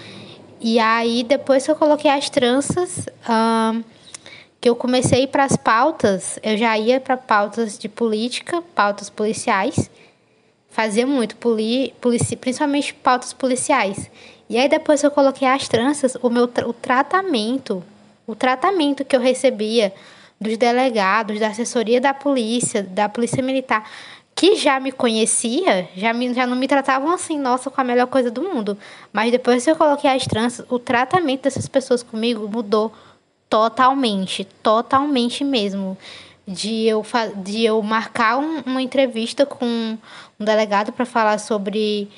[0.60, 3.82] E aí depois que eu coloquei as tranças, um,
[4.60, 9.90] que eu comecei para as pautas, eu já ia para pautas de política, pautas policiais.
[10.70, 14.10] Fazia muito, poli, polici, principalmente pautas policiais.
[14.48, 17.82] E aí depois que eu coloquei as tranças, o meu o tratamento,
[18.26, 19.92] o tratamento que eu recebia
[20.40, 23.88] dos delegados, da assessoria da polícia, da polícia militar,
[24.34, 28.06] que já me conhecia, já, me, já não me tratavam assim, nossa, com a melhor
[28.08, 28.76] coisa do mundo.
[29.12, 32.92] Mas depois que eu coloquei as tranças, o tratamento dessas pessoas comigo mudou
[33.48, 35.96] totalmente, totalmente mesmo.
[36.46, 37.02] De eu,
[37.36, 39.96] de eu marcar um, uma entrevista com
[40.38, 42.10] um delegado para falar sobre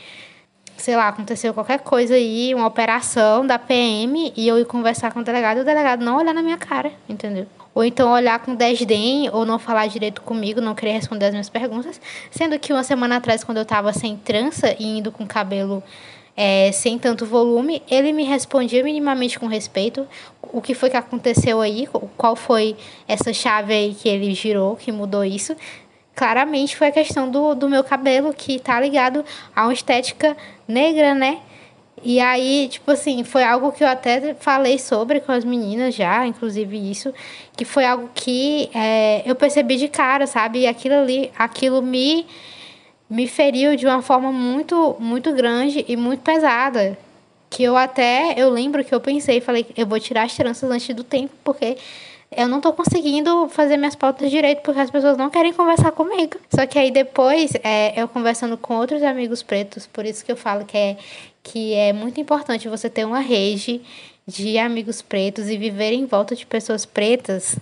[0.76, 5.20] sei lá, aconteceu qualquer coisa aí, uma operação da PM, e eu ir conversar com
[5.20, 7.46] o delegado e o delegado não olhar na minha cara, entendeu?
[7.74, 11.50] Ou então olhar com desdém, ou não falar direito comigo, não querer responder as minhas
[11.50, 12.00] perguntas.
[12.30, 15.82] Sendo que uma semana atrás, quando eu tava sem trança e indo com cabelo
[16.36, 20.06] é, sem tanto volume, ele me respondia minimamente com respeito.
[20.42, 21.88] O que foi que aconteceu aí?
[22.16, 22.76] Qual foi
[23.08, 25.56] essa chave aí que ele girou, que mudou isso?
[26.16, 29.22] Claramente foi a questão do, do meu cabelo, que tá ligado
[29.55, 30.35] a uma estética
[30.66, 31.40] negra, né?
[32.02, 36.26] E aí, tipo assim, foi algo que eu até falei sobre com as meninas já,
[36.26, 37.12] inclusive isso,
[37.55, 40.61] que foi algo que é, eu percebi de cara, sabe?
[40.61, 42.26] E aquilo ali, aquilo me,
[43.09, 46.98] me feriu de uma forma muito, muito grande e muito pesada.
[47.50, 50.94] Que eu até, eu lembro que eu pensei, falei, eu vou tirar as tranças antes
[50.94, 51.76] do tempo, porque
[52.30, 56.36] eu não tô conseguindo fazer minhas pautas direito porque as pessoas não querem conversar comigo.
[56.54, 60.36] Só que aí depois, é, eu conversando com outros amigos pretos, por isso que eu
[60.36, 60.96] falo que é,
[61.42, 63.80] que é muito importante você ter uma rede
[64.26, 67.56] de amigos pretos e viver em volta de pessoas pretas,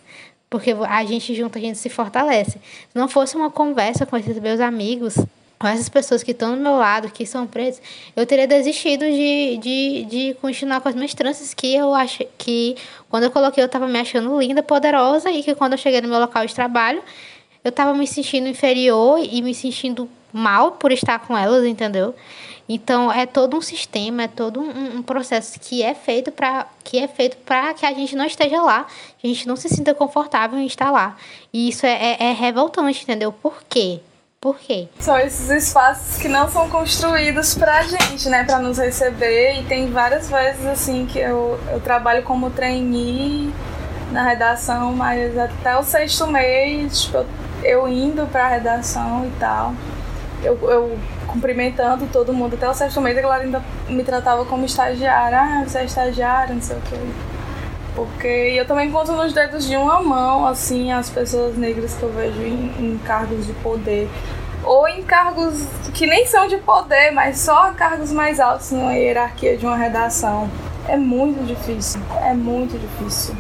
[0.49, 2.53] porque a gente junto, a gente se fortalece.
[2.53, 5.19] Se não fosse uma conversa com esses meus amigos,
[5.59, 7.81] com essas pessoas que estão do meu lado, que são pretas,
[8.15, 12.77] eu teria desistido de, de, de continuar com as minhas tranças, que eu acho que
[13.09, 16.09] quando eu coloquei eu estava me achando linda, poderosa, e que quando eu cheguei no
[16.09, 17.03] meu local de trabalho,
[17.63, 22.15] eu estava me sentindo inferior e me sentindo mal por estar com elas, entendeu?
[22.69, 26.99] Então é todo um sistema, é todo um, um processo que é feito para que
[26.99, 28.87] é feito para que a gente não esteja lá,
[29.19, 31.17] que a gente não se sinta confortável em estar lá.
[31.53, 33.33] E isso é, é, é revoltante, entendeu?
[33.33, 34.01] Por quê?
[34.45, 34.89] Por quê?
[35.01, 38.45] São esses espaços que não são construídos pra gente, né?
[38.45, 39.61] Pra nos receber.
[39.61, 43.51] E tem várias vezes, assim, que eu, eu trabalho como trainee
[44.13, 47.25] na redação, mas até o sexto mês, tipo,
[47.63, 49.73] eu, indo pra redação e tal.
[50.43, 54.67] Eu, eu cumprimentando todo mundo até o sexto mês, a galera ainda me tratava como
[54.67, 55.41] estagiária.
[55.41, 56.99] Ah, você é estagiária, não sei o quê.
[57.95, 62.13] Porque eu também conto nos dedos de uma mão, assim, as pessoas negras que eu
[62.13, 64.09] vejo em, em cargos de poder.
[64.65, 69.57] Ou em cargos que nem são de poder, mas só cargos mais altos na hierarquia
[69.57, 70.51] de uma redação.
[70.89, 72.01] É muito difícil.
[72.21, 73.35] É muito difícil.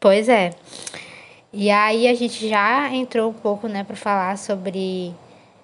[0.00, 0.50] Pois é.
[1.52, 5.14] E aí a gente já entrou um pouco, né, para falar sobre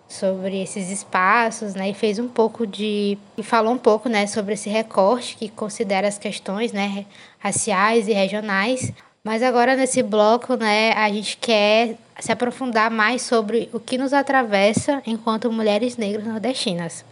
[0.09, 4.55] sobre esses espaços, né, e fez um pouco de e falou um pouco, né, sobre
[4.55, 7.07] esse recorte que considera as questões, né,
[7.39, 8.93] raciais e regionais.
[9.25, 14.13] Mas agora nesse bloco, né, a gente quer se aprofundar mais sobre o que nos
[14.13, 17.05] atravessa enquanto mulheres negras nordestinas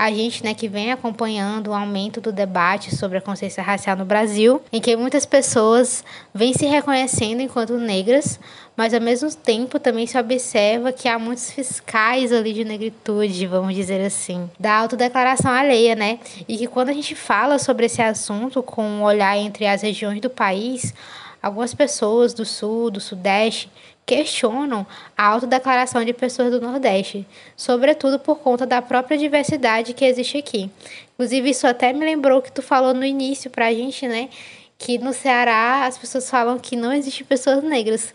[0.00, 4.06] a gente né, que vem acompanhando o aumento do debate sobre a consciência racial no
[4.06, 8.40] Brasil, em que muitas pessoas vêm se reconhecendo enquanto negras,
[8.74, 13.74] mas ao mesmo tempo também se observa que há muitos fiscais ali de negritude, vamos
[13.74, 16.18] dizer assim, da autodeclaração alheia, né?
[16.48, 20.18] E que quando a gente fala sobre esse assunto com um olhar entre as regiões
[20.18, 20.94] do país,
[21.42, 23.70] algumas pessoas do sul, do sudeste,
[24.10, 24.84] questionam
[25.16, 27.24] a autodeclaração de pessoas do Nordeste,
[27.56, 30.68] sobretudo por conta da própria diversidade que existe aqui.
[31.14, 34.28] Inclusive, isso até me lembrou que tu falou no início pra gente, né?
[34.76, 38.12] Que no Ceará as pessoas falam que não existem pessoas negras.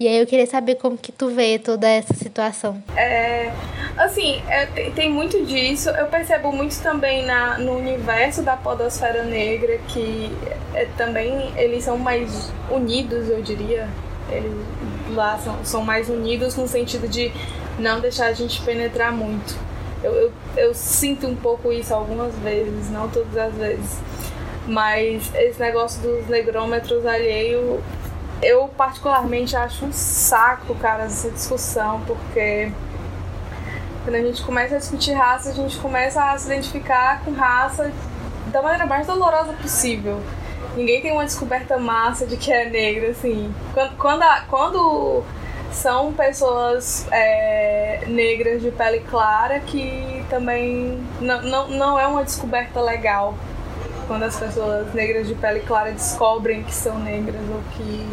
[0.00, 2.82] E aí eu queria saber como que tu vê toda essa situação.
[2.96, 3.52] É,
[3.96, 5.90] assim, é, tem muito disso.
[5.90, 10.28] Eu percebo muito também na, no universo da podosfera negra que
[10.74, 13.88] é, também eles são mais unidos, eu diria.
[14.30, 14.52] Eles
[15.14, 17.32] lá são, são mais unidos no sentido de
[17.78, 19.56] não deixar a gente penetrar muito.
[20.02, 23.98] Eu, eu, eu, sinto um pouco isso algumas vezes, não todas as vezes.
[24.66, 27.82] Mas esse negócio dos negrômetros alheio,
[28.42, 32.70] eu particularmente acho um saco, cara, essa discussão, porque
[34.04, 37.90] quando a gente começa a discutir raça, a gente começa a se identificar com raça
[38.48, 40.20] da maneira mais dolorosa possível
[40.76, 43.52] ninguém tem uma descoberta massa de que é negro, assim.
[43.72, 45.24] Quando, quando, a, quando
[45.72, 52.80] são pessoas é, negras de pele clara que também não, não, não é uma descoberta
[52.80, 53.34] legal
[54.06, 58.06] quando as pessoas negras de pele clara descobrem que são negras ou que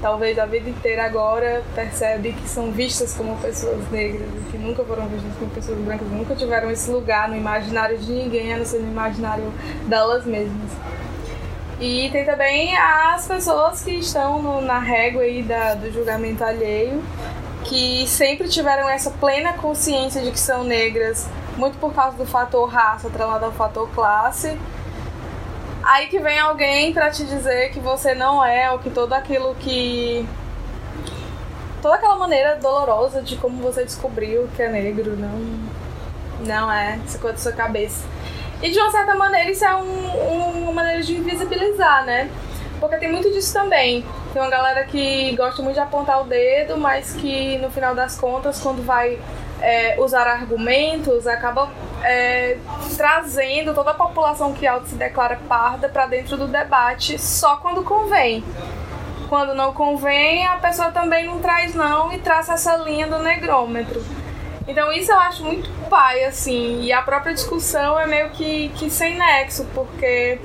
[0.00, 4.84] talvez a vida inteira agora percebem que são vistas como pessoas negras e que nunca
[4.84, 8.64] foram vistas como pessoas brancas, nunca tiveram esse lugar no imaginário de ninguém, a não
[8.64, 9.52] ser no imaginário
[9.86, 10.70] delas mesmas.
[11.80, 17.02] E tem também as pessoas que estão no, na régua aí da, do julgamento alheio,
[17.64, 22.68] que sempre tiveram essa plena consciência de que são negras, muito por causa do fator
[22.68, 24.58] raça atrelado ao fator classe.
[25.84, 29.54] Aí que vem alguém para te dizer que você não é, ou que todo aquilo
[29.54, 30.28] que.
[31.80, 35.38] toda aquela maneira dolorosa de como você descobriu que é negro não.
[36.44, 38.04] não é, ficou da sua cabeça.
[38.62, 42.30] E de uma certa maneira isso é um, uma maneira de invisibilizar, né?
[42.80, 44.04] Porque tem muito disso também.
[44.32, 48.18] Tem uma galera que gosta muito de apontar o dedo, mas que no final das
[48.18, 49.18] contas, quando vai
[49.60, 51.70] é, usar argumentos, acaba
[52.02, 52.56] é,
[52.96, 57.82] trazendo toda a população que auto se declara parda para dentro do debate só quando
[57.82, 58.44] convém.
[59.28, 64.02] Quando não convém, a pessoa também não traz não e traça essa linha do negrômetro.
[64.68, 68.90] Então isso eu acho muito pai, assim, e a própria discussão é meio que, que
[68.90, 70.38] sem nexo, porque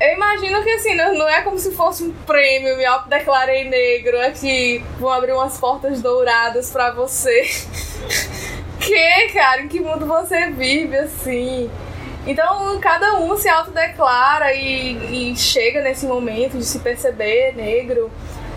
[0.00, 4.84] eu imagino que assim, não é como se fosse um prêmio, me autodeclarei negro, aqui
[5.00, 7.48] vão abrir umas portas douradas para você.
[8.78, 11.68] que, cara, em que mundo você vive assim?
[12.24, 18.08] Então cada um se autodeclara e, e chega nesse momento de se perceber negro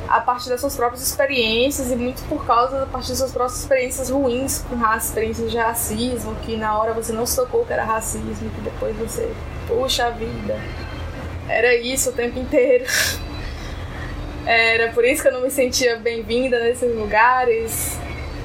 [0.08, 3.60] a partir das suas próprias experiências e muito por causa da partir das suas próprias
[3.60, 7.74] experiências ruins com raça, experiências de racismo, que na hora você não se tocou que
[7.74, 9.32] era racismo, que depois você,
[9.68, 10.60] puxa vida,
[11.48, 12.86] era isso o tempo inteiro.
[14.48, 17.98] Era por isso que eu não me sentia bem-vinda nesses lugares.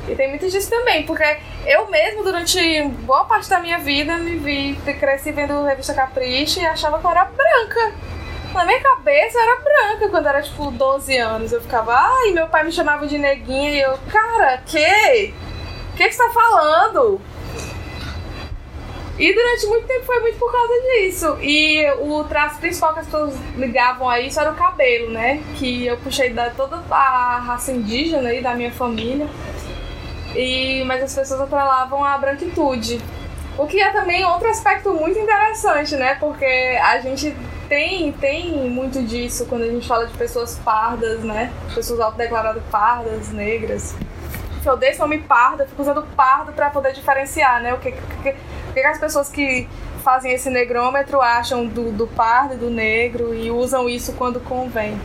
[0.09, 1.25] E tem muito disso também, porque
[1.67, 6.65] eu mesmo, durante boa parte da minha vida, me vi, cresci vendo revista Capricho e
[6.65, 7.95] achava que eu era branca.
[8.55, 11.53] Na minha cabeça eu era branca quando era tipo 12 anos.
[11.53, 15.35] Eu ficava, ai, meu pai me chamava de neguinha e eu, cara, que?
[15.93, 17.21] O que, você tá falando?
[19.19, 21.39] E durante muito tempo foi muito por causa disso.
[21.43, 25.43] E o traço principal que as pessoas ligavam a isso era o cabelo, né?
[25.59, 29.29] Que eu puxei da toda a raça indígena aí da minha família.
[30.35, 33.01] E, mas as pessoas atrelavam a branquitude.
[33.59, 36.15] O que é também outro aspecto muito interessante, né?
[36.15, 37.37] Porque a gente
[37.71, 41.53] tem, tem muito disso quando a gente fala de pessoas pardas, né?
[41.73, 43.95] Pessoas autodeclaradas pardas, negras.
[44.67, 47.73] Eu dei nome parda, fico usando pardo para poder diferenciar, né?
[47.73, 48.35] O que, que,
[48.75, 49.69] que, as pessoas que
[50.03, 55.01] fazem esse negrômetro acham do, do pardo e do negro e usam isso quando convém.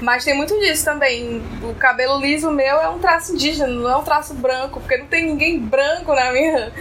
[0.00, 1.42] Mas tem muito disso também.
[1.62, 5.06] O cabelo liso meu é um traço indígena, não é um traço branco, porque não
[5.06, 6.72] tem ninguém branco na minha,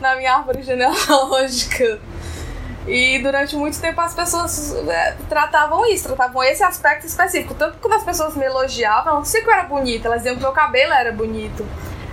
[0.00, 2.00] na minha árvore genealógica.
[2.86, 7.54] E durante muito tempo as pessoas é, tratavam isso, tratavam esse aspecto específico.
[7.54, 10.36] Tanto que quando as pessoas me elogiavam, não sei que eu era bonita, elas diziam
[10.36, 11.66] que meu cabelo era bonito.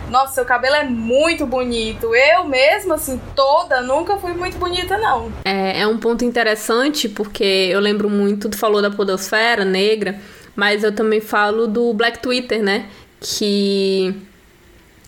[0.09, 2.13] nossa, seu cabelo é muito bonito.
[2.15, 5.31] Eu mesma, assim, toda, nunca fui muito bonita, não.
[5.45, 10.19] É, é um ponto interessante, porque eu lembro muito, tu falou da podosfera negra,
[10.55, 12.89] mas eu também falo do Black Twitter, né?
[13.19, 14.15] Que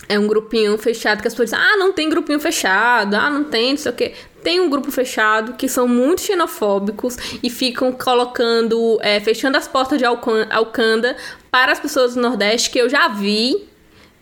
[0.07, 3.43] é um grupinho fechado que as pessoas dizem, ah, não tem grupinho fechado, ah, não
[3.43, 4.13] tem, não sei o quê.
[4.43, 9.97] Tem um grupo fechado que são muito xenofóbicos e ficam colocando, é, fechando as portas
[9.97, 11.17] de Alcanda
[11.49, 13.67] para as pessoas do Nordeste, que eu já vi.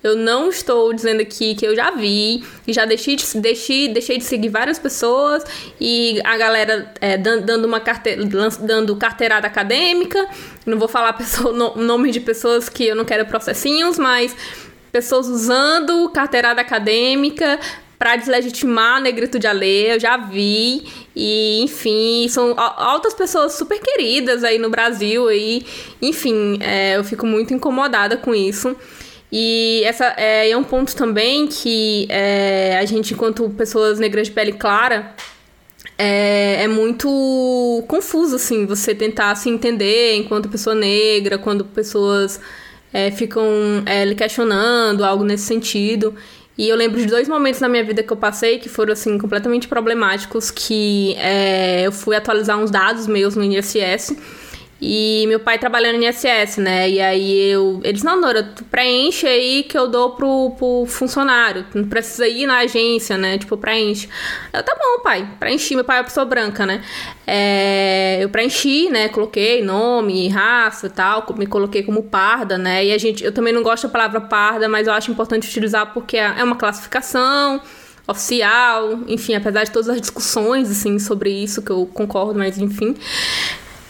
[0.02, 4.18] Eu não estou dizendo aqui que eu já vi e já deixei de, deixei, deixei
[4.18, 5.46] de seguir várias pessoas
[5.80, 8.22] e a galera é, dando uma carteira,
[8.60, 10.28] dando carteirada acadêmica.
[10.66, 14.36] Não vou falar pessoa, nome de pessoas que eu não quero processinhos, mas
[14.94, 17.60] pessoas usando carteirada acadêmica
[17.98, 20.84] para deslegitimar a negritude alheia, eu já vi.
[21.16, 25.32] E, enfim, são altas pessoas super queridas aí no Brasil.
[25.32, 25.66] E,
[26.00, 28.76] enfim, é, eu fico muito incomodada com isso.
[29.32, 34.34] E essa é, é um ponto também que é, a gente, enquanto pessoas negras de
[34.34, 35.16] pele clara,
[35.98, 42.40] é, é, muito confuso, assim, você tentar se entender enquanto pessoa negra, quando pessoas
[42.94, 43.44] é, ficam
[43.86, 46.16] é, lhe questionando, algo nesse sentido.
[46.56, 49.18] E eu lembro de dois momentos na minha vida que eu passei que foram, assim,
[49.18, 54.16] completamente problemáticos, que é, eu fui atualizar uns dados meus no INSS
[54.86, 56.90] e meu pai trabalhando no INSS, né?
[56.90, 57.80] E aí eu.
[57.86, 61.66] Eles, não, Nora, tu preenche aí que eu dou pro, pro funcionário.
[61.74, 63.38] Não precisa ir na agência, né?
[63.38, 64.10] Tipo, preenche.
[64.52, 65.26] Eu, tá bom, pai.
[65.40, 65.74] Preenchi.
[65.74, 66.84] Meu pai é uma pessoa branca, né?
[67.26, 69.08] É, eu preenchi, né?
[69.08, 71.26] Coloquei nome, raça e tal.
[71.38, 72.84] Me coloquei como parda, né?
[72.84, 73.24] E a gente.
[73.24, 76.44] Eu também não gosto da palavra parda, mas eu acho importante utilizar porque é, é
[76.44, 77.62] uma classificação
[78.06, 82.98] oficial, enfim, apesar de todas as discussões assim sobre isso que eu concordo, mas enfim.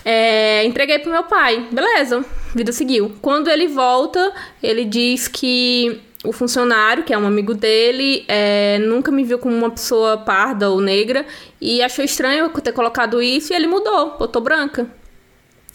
[0.05, 1.67] É, entreguei pro meu pai.
[1.71, 3.13] Beleza, vida seguiu.
[3.21, 9.11] Quando ele volta, ele diz que o funcionário, que é um amigo dele, é, nunca
[9.11, 11.25] me viu como uma pessoa parda ou negra
[11.59, 14.87] e achou estranho eu ter colocado isso e ele mudou, botou branca.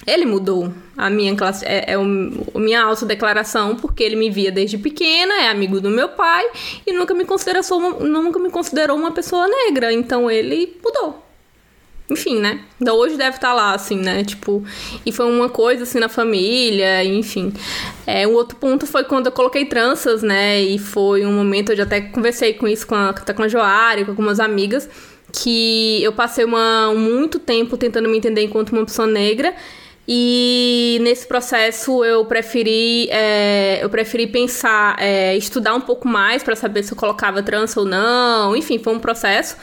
[0.06, 2.02] Ele mudou a minha classe, é, é o,
[2.54, 6.46] a minha autodeclaração porque ele me via desde pequena, é amigo do meu pai
[6.86, 7.62] e nunca me considerou
[8.00, 11.27] nunca me considerou uma pessoa negra, então ele mudou
[12.10, 12.60] enfim, né?
[12.80, 14.24] Então hoje deve estar tá lá, assim, né?
[14.24, 14.64] Tipo,
[15.04, 17.52] e foi uma coisa assim na família, enfim.
[18.06, 20.60] É, um outro ponto foi quando eu coloquei tranças, né?
[20.60, 23.48] E foi um momento, eu já até conversei com isso com a, até com a
[23.48, 24.88] Joária, com algumas amigas,
[25.32, 29.54] que eu passei uma, muito tempo tentando me entender enquanto uma pessoa negra.
[30.10, 36.56] E nesse processo eu preferi, é, eu preferi pensar, é, estudar um pouco mais para
[36.56, 38.56] saber se eu colocava trança ou não.
[38.56, 39.54] Enfim, foi um processo.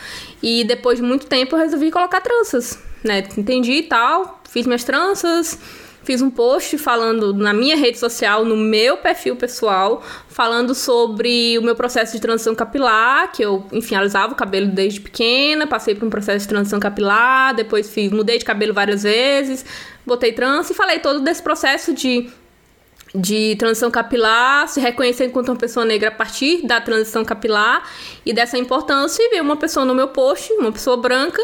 [0.43, 3.23] E depois de muito tempo eu resolvi colocar tranças, né?
[3.35, 5.57] Entendi e tal, fiz minhas tranças,
[6.05, 11.63] fiz um post falando na minha rede social, no meu perfil pessoal, falando sobre o
[11.63, 16.05] meu processo de transição capilar, que eu, enfim, alisava o cabelo desde pequena, passei por
[16.05, 19.65] um processo de transição capilar, depois fiz, mudei de cabelo várias vezes,
[20.05, 22.29] botei trança e falei todo desse processo de
[23.17, 27.89] de transição capilar, se reconhecer enquanto uma pessoa negra a partir da transição capilar
[28.25, 31.41] e dessa importância e ver uma pessoa no meu post, uma pessoa branca,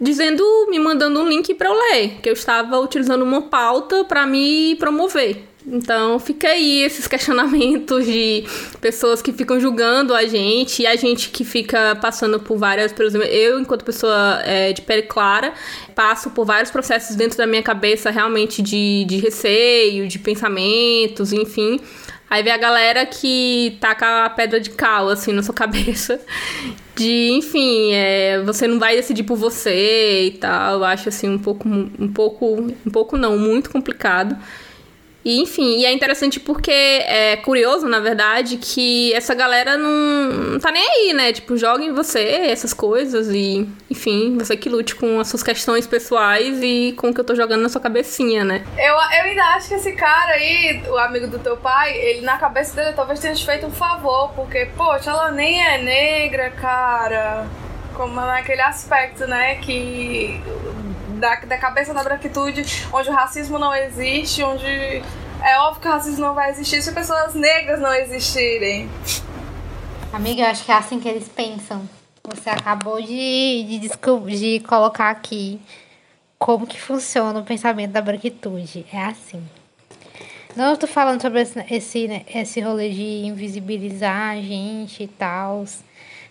[0.00, 4.26] dizendo, me mandando um link para eu ler, que eu estava utilizando uma pauta para
[4.26, 5.48] me promover.
[5.70, 8.44] Então fica aí esses questionamentos de
[8.80, 13.04] pessoas que ficam julgando a gente e a gente que fica passando por várias, por
[13.04, 15.52] exemplo, eu enquanto pessoa é, de pele clara
[15.94, 21.78] passo por vários processos dentro da minha cabeça realmente de, de receio, de pensamentos, enfim.
[22.30, 26.20] Aí vem a galera que taca a pedra de cal, assim, na sua cabeça.
[26.94, 30.74] De, enfim, é, você não vai decidir por você e tal.
[30.74, 34.36] Eu acho, assim, um pouco, um pouco, um pouco não, muito complicado.
[35.24, 40.70] E, enfim, e é interessante porque é curioso, na verdade, que essa galera não, tá
[40.70, 41.32] nem aí, né?
[41.32, 45.86] Tipo, joga em você essas coisas e, enfim, você que lute com as suas questões
[45.86, 48.64] pessoais e com o que eu tô jogando na sua cabecinha, né?
[48.78, 52.38] Eu, eu ainda acho que esse cara aí, o amigo do teu pai, ele na
[52.38, 57.46] cabeça dele talvez tenha feito um favor, porque, poxa, ela nem é negra, cara.
[57.94, 59.56] Como naquele aspecto, né?
[59.56, 60.40] Que
[61.18, 65.90] da, da cabeça da branquitude, onde o racismo não existe, onde é óbvio que o
[65.90, 68.88] racismo não vai existir se pessoas negras não existirem.
[70.12, 71.88] Amiga, eu acho que é assim que eles pensam.
[72.24, 73.88] Você acabou de, de,
[74.38, 75.60] de colocar aqui
[76.38, 78.86] como que funciona o pensamento da branquitude.
[78.92, 79.42] É assim.
[80.56, 85.64] Não estou falando sobre esse, esse, né, esse rolê de invisibilizar a gente e tal,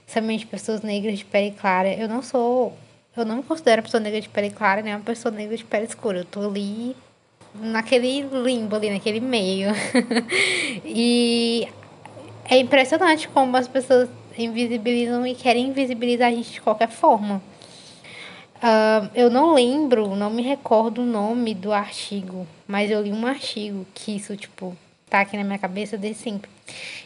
[0.05, 1.93] somente pessoas negras de pele clara.
[1.93, 2.77] Eu não sou
[3.17, 5.85] eu não me considero pessoa negra de pele clara, nem uma pessoa negra de pele
[5.85, 6.19] escura.
[6.19, 6.95] Eu tô ali
[7.55, 9.69] naquele limbo ali, naquele meio.
[10.85, 11.67] e
[12.45, 17.41] é impressionante como as pessoas invisibilizam e querem invisibilizar a gente de qualquer forma.
[18.57, 23.25] Uh, eu não lembro, não me recordo o nome do artigo, mas eu li um
[23.25, 24.75] artigo que isso, tipo,
[25.09, 26.49] tá aqui na minha cabeça desde sempre.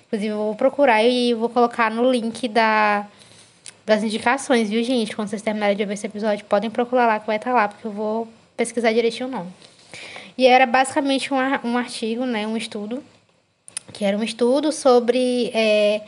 [0.07, 3.05] Inclusive, eu vou procurar e vou colocar no link da,
[3.91, 5.13] das indicações, viu, gente?
[5.13, 7.67] Quando vocês terminarem de ver esse episódio, podem procurar lá que vai estar tá lá,
[7.67, 8.25] porque eu vou
[8.55, 9.51] pesquisar direitinho o nome.
[10.37, 13.03] E era basicamente um, um artigo, né, um estudo,
[13.91, 16.03] que era um estudo sobre é,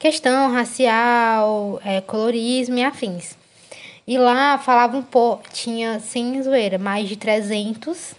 [0.00, 3.38] questão racial, é, colorismo e afins.
[4.04, 8.16] E lá falava um pouco, tinha, sem zoeira, mais de 300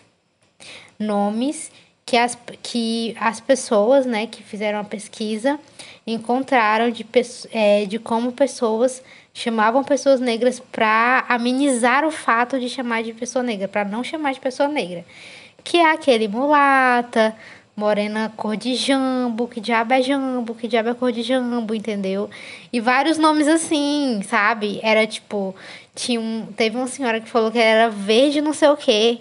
[0.97, 1.69] nomes
[2.05, 5.59] que as, que as pessoas né, que fizeram a pesquisa
[6.05, 7.05] encontraram de,
[7.51, 9.01] é, de como pessoas
[9.33, 14.33] chamavam pessoas negras para amenizar o fato de chamar de pessoa negra, para não chamar
[14.33, 15.03] de pessoa negra.
[15.63, 17.35] Que é aquele mulata,
[17.75, 22.29] morena cor de jambo, que diabo é jambo, que diabo é cor de jambo, entendeu?
[22.71, 24.79] E vários nomes assim, sabe?
[24.83, 25.55] Era tipo,
[25.95, 29.19] tinha um, teve uma senhora que falou que era verde não sei o quê.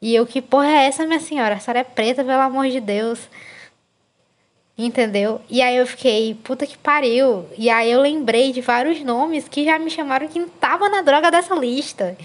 [0.00, 1.56] E eu, que porra é essa, minha senhora?
[1.56, 3.28] A senhora é preta, pelo amor de Deus.
[4.82, 5.42] Entendeu?
[5.50, 7.44] E aí eu fiquei, puta que pariu.
[7.58, 11.02] E aí eu lembrei de vários nomes que já me chamaram que não tava na
[11.02, 12.16] droga dessa lista.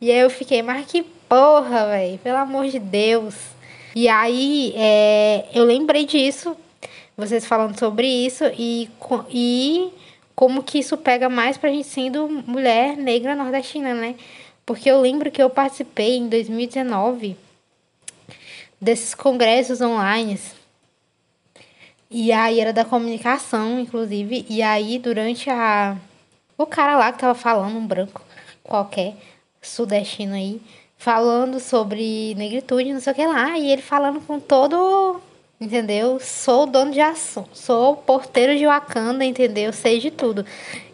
[0.00, 3.34] E aí eu fiquei, mas que porra, velho, pelo amor de Deus.
[3.94, 6.56] E aí é, eu lembrei disso,
[7.18, 8.88] vocês falando sobre isso, e,
[9.28, 9.92] e
[10.34, 14.14] como que isso pega mais pra gente sendo mulher negra nordestina, né?
[14.64, 17.36] Porque eu lembro que eu participei em 2019
[18.80, 20.40] desses congressos online.
[22.10, 24.44] E aí era da comunicação, inclusive.
[24.48, 25.96] E aí, durante a.
[26.58, 28.22] O cara lá que tava falando, um branco
[28.62, 29.14] qualquer,
[29.62, 30.60] sudestino aí,
[30.96, 35.20] falando sobre negritude, não sei o que lá, e ele falando com todo,
[35.60, 36.20] entendeu?
[36.20, 39.72] Sou dono de ação, sou porteiro de Wakanda, entendeu?
[39.72, 40.44] Sei de tudo.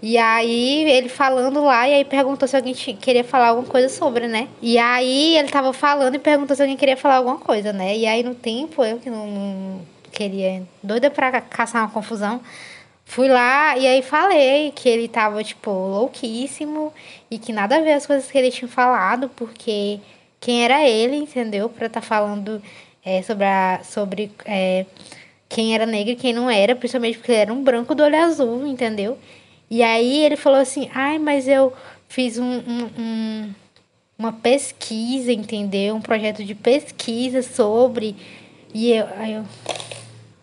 [0.00, 4.28] E aí ele falando lá, e aí perguntou se alguém queria falar alguma coisa sobre,
[4.28, 4.48] né?
[4.62, 7.96] E aí ele tava falando e perguntou se alguém queria falar alguma coisa, né?
[7.96, 9.80] E aí no tempo, eu que não,
[10.12, 12.40] queria, doida pra caçar uma confusão,
[13.08, 16.92] Fui lá e aí falei que ele tava, tipo, louquíssimo
[17.30, 20.00] e que nada a ver as coisas que ele tinha falado, porque
[20.40, 21.68] quem era ele, entendeu?
[21.68, 22.60] Pra tá falando
[23.04, 24.84] é, sobre, a, sobre é,
[25.48, 28.20] quem era negro e quem não era, principalmente porque ele era um branco do olho
[28.20, 29.16] azul, entendeu?
[29.70, 31.72] E aí ele falou assim: ai, mas eu
[32.08, 33.54] fiz um, um, um
[34.18, 35.94] uma pesquisa, entendeu?
[35.94, 38.16] Um projeto de pesquisa sobre.
[38.74, 39.44] E eu, aí eu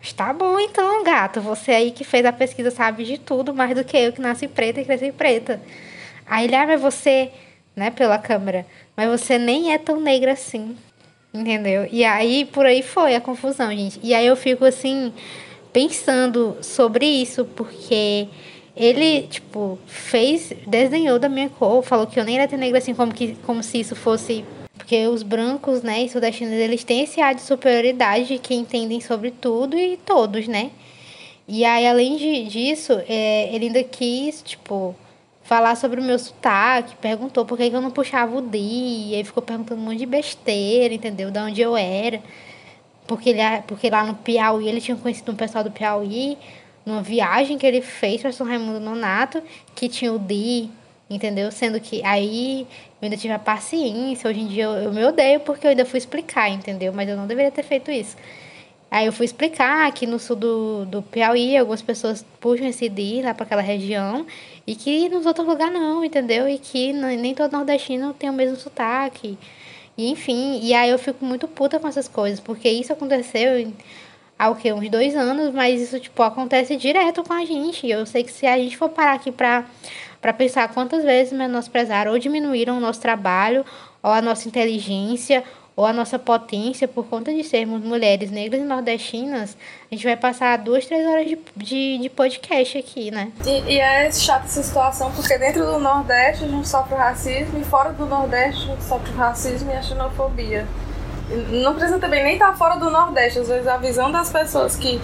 [0.04, 1.39] Está bom então, gato.
[1.39, 4.49] Você aí que fez a pesquisa sabe de tudo, mais do que eu que nasci
[4.49, 5.62] preta e cresci preta.
[6.26, 7.32] Aí ele, ah, mas você,
[7.74, 8.66] né, pela câmera,
[8.97, 10.76] mas você nem é tão negra assim.
[11.34, 11.88] Entendeu?
[11.89, 13.97] E aí por aí foi a confusão, gente.
[14.04, 15.14] E aí eu fico assim,
[15.72, 18.28] pensando sobre isso, porque
[18.76, 22.93] ele, tipo, fez, desenhou da minha cor, falou que eu nem era tão negra assim,
[22.93, 24.43] como, que, como se isso fosse
[24.78, 29.32] porque os brancos, né, e sudestinos, eles têm esse ar de superioridade que entendem sobre
[29.32, 30.71] tudo e todos, né?
[31.47, 34.95] E aí, além de, disso, é, ele ainda quis, tipo,
[35.43, 39.24] falar sobre o meu sotaque, perguntou por que, eu não puxava o D, e aí
[39.24, 41.30] ficou perguntando um monte de besteira, entendeu?
[41.30, 42.21] De onde eu era.
[43.05, 46.38] Porque, ele, porque lá no Piauí, ele tinha conhecido um pessoal do Piauí,
[46.86, 49.41] numa viagem que ele fez para São Raimundo Nonato,
[49.76, 50.69] que tinha o D,
[51.14, 51.51] entendeu?
[51.51, 52.61] Sendo que aí
[53.01, 54.30] eu ainda tive a paciência.
[54.30, 56.91] Hoje em dia eu, eu me odeio porque eu ainda fui explicar, entendeu?
[56.93, 58.16] Mas eu não deveria ter feito isso.
[58.89, 63.24] Aí eu fui explicar que no sul do, do Piauí algumas pessoas puxam esse dia
[63.24, 64.26] lá para aquela região
[64.68, 66.47] e que nos outros lugares não, entendeu?
[66.47, 69.38] E que nem todo nordestino tem o mesmo sotaque.
[69.97, 73.72] E, enfim, e aí eu fico muito puta com essas coisas, porque isso aconteceu
[74.38, 74.74] há o quê?
[74.74, 77.88] Uns dois anos, mas isso, tipo, acontece direto com a gente.
[77.88, 79.66] Eu sei que se a gente for parar aqui pra
[80.24, 83.65] para pensar quantas vezes menosprezaram ou diminuíram o nosso trabalho,
[84.01, 85.43] ou a nossa inteligência,
[85.76, 89.57] ou a nossa potência por conta de sermos mulheres negras e nordestinas,
[89.91, 93.34] a gente vai passar duas, três horas de, de, de podcast aqui, né?
[93.45, 97.63] E, e, é chata essa situação, porque dentro do Nordeste a gente sofre racismo e
[97.65, 100.65] fora do Nordeste a gente sofre racismo e a xenofobia.
[101.49, 105.01] Não precisa também nem estar fora do Nordeste, às vezes a visão das pessoas que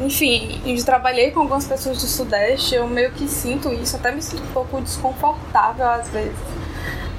[0.00, 4.22] enfim, eu trabalhei com algumas pessoas do Sudeste, eu meio que sinto isso, até me
[4.22, 6.36] sinto um pouco desconfortável às vezes.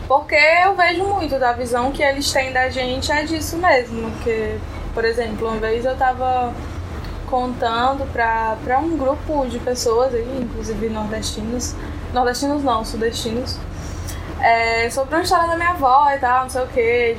[0.08, 4.10] Porque eu vejo muito da visão que eles têm da gente é disso mesmo.
[4.24, 4.58] Que,
[4.94, 6.52] por exemplo, uma vez eu tava
[7.30, 11.76] contando pra um grupo de pessoas aí, inclusive nordestinos,
[12.12, 13.60] nordestinos não, sudestinos,
[14.42, 17.18] é, sobre uma história da minha avó e tal, não sei o que,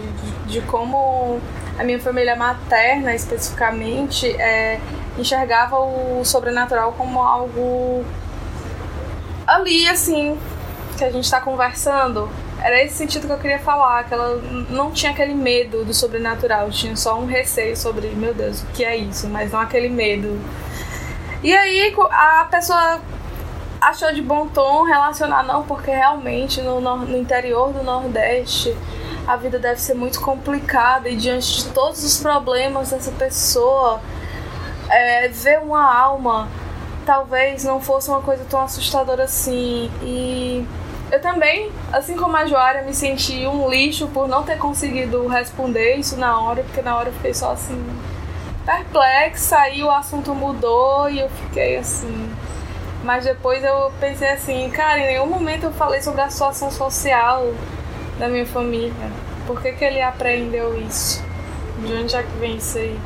[0.48, 1.38] de, de como
[1.78, 4.80] a minha família materna especificamente é,
[5.20, 8.04] enxergava o sobrenatural como algo
[9.46, 10.38] ali, assim,
[10.96, 12.28] que a gente está conversando.
[12.62, 14.36] Era esse sentido que eu queria falar, que ela
[14.68, 18.84] não tinha aquele medo do sobrenatural, tinha só um receio sobre, meu Deus, o que
[18.84, 20.38] é isso, mas não aquele medo.
[21.42, 23.00] E aí a pessoa
[23.80, 28.76] achou de bom tom relacionar, não, porque realmente no, no interior do Nordeste
[29.26, 34.00] a vida deve ser muito complicada e diante de todos os problemas dessa pessoa,
[34.90, 36.48] é, ver uma alma
[37.06, 39.90] talvez não fosse uma coisa tão assustadora assim.
[40.02, 40.66] E
[41.10, 45.96] eu também, assim como a Joária, me senti um lixo por não ter conseguido responder
[45.96, 47.84] isso na hora, porque na hora eu fiquei só assim,
[48.64, 52.30] perplexa, e o assunto mudou e eu fiquei assim.
[53.02, 57.52] Mas depois eu pensei assim, cara, em nenhum momento eu falei sobre a situação social
[58.18, 59.10] da minha família.
[59.46, 61.24] Por que, que ele aprendeu isso?
[61.78, 63.00] De onde é que vem isso aí?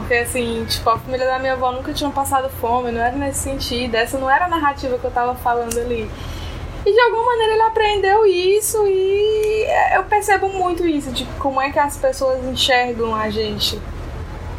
[0.00, 3.40] Porque assim, tipo, a família da minha avó nunca tinha passado fome, não era nesse
[3.40, 3.94] sentido.
[3.94, 6.10] Essa não era a narrativa que eu tava falando ali.
[6.86, 11.70] E de alguma maneira ele aprendeu isso e eu percebo muito isso, de como é
[11.70, 13.80] que as pessoas enxergam a gente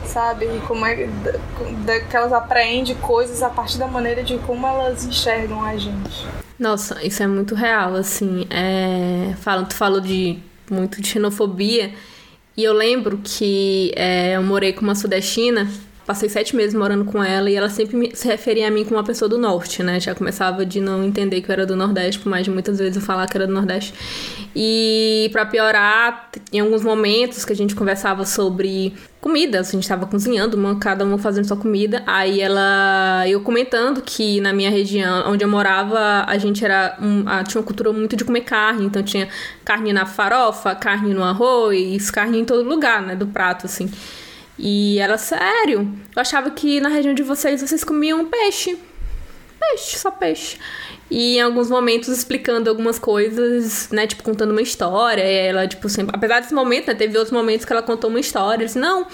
[0.05, 0.45] sabe?
[0.45, 5.63] E como é que elas aprendem coisas a partir da maneira de como elas enxergam
[5.63, 6.25] a gente.
[6.57, 8.47] Nossa, isso é muito real, assim.
[8.49, 9.33] É...
[9.41, 10.39] Fala, tu falou de
[10.71, 11.93] muito de xenofobia.
[12.58, 15.70] E eu lembro que é, eu morei com uma sudestina
[16.06, 19.03] Passei sete meses morando com ela e ela sempre se referia a mim como uma
[19.03, 19.99] pessoa do norte, né?
[19.99, 22.95] Já começava de não entender que eu era do Nordeste, por mais de muitas vezes
[22.95, 23.91] eu falar que era do Nordeste.
[24.56, 30.06] E para piorar, em alguns momentos que a gente conversava sobre comida, a gente estava
[30.06, 32.03] cozinhando, uma, cada uma fazendo sua comida.
[32.06, 37.28] Aí ela, eu comentando que na minha região, onde eu morava, a gente era um,
[37.28, 39.28] a, tinha uma cultura muito de comer carne, então tinha
[39.64, 43.89] carne na farofa, carne no arroz, carne em todo lugar, né, do prato assim.
[44.58, 45.82] E ela, sério,
[46.16, 48.78] eu achava que na região de vocês vocês comiam peixe.
[49.60, 50.58] Peixe, só peixe.
[51.10, 54.08] E em alguns momentos explicando algumas coisas, né?
[54.08, 55.22] Tipo, contando uma história.
[55.22, 56.16] Ela, tipo, sempre.
[56.16, 56.95] Apesar desse momento, né?
[56.95, 58.64] Teve outros momentos que ela contou uma história.
[58.64, 59.06] Eu disse, não.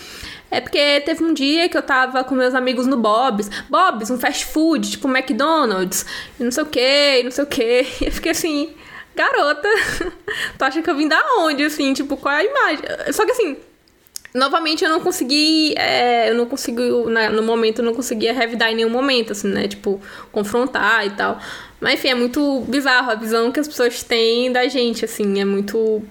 [0.50, 3.50] É porque teve um dia que eu tava com meus amigos no Bob's.
[3.70, 6.06] Bob's, um fast food, tipo McDonald's.
[6.39, 7.88] E não sei o que, não sei o que.
[8.02, 8.74] E eu fiquei assim,
[9.16, 9.68] garota,
[10.58, 11.94] tu acha que eu vim da onde, assim?
[11.94, 12.86] Tipo, qual é a imagem?
[13.14, 13.58] Só que assim,
[14.34, 15.73] Novamente, eu não consegui.
[15.77, 16.89] É, eu não consegui.
[16.89, 19.67] no momento, eu não conseguia revidar em nenhum momento, assim, né?
[19.67, 19.99] Tipo,
[20.32, 21.39] confrontar e tal.
[21.79, 25.41] Mas, enfim, é muito bizarro a visão que as pessoas têm da gente, assim.
[25.41, 26.01] É muito.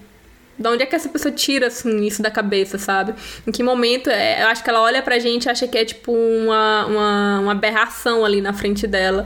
[0.57, 3.15] Da onde é que essa pessoa tira, assim, isso da cabeça, sabe?
[3.47, 4.09] Em que momento.
[4.09, 7.39] É, eu acho que ela olha pra gente e acha que é, tipo, uma, uma,
[7.39, 9.25] uma aberração ali na frente dela.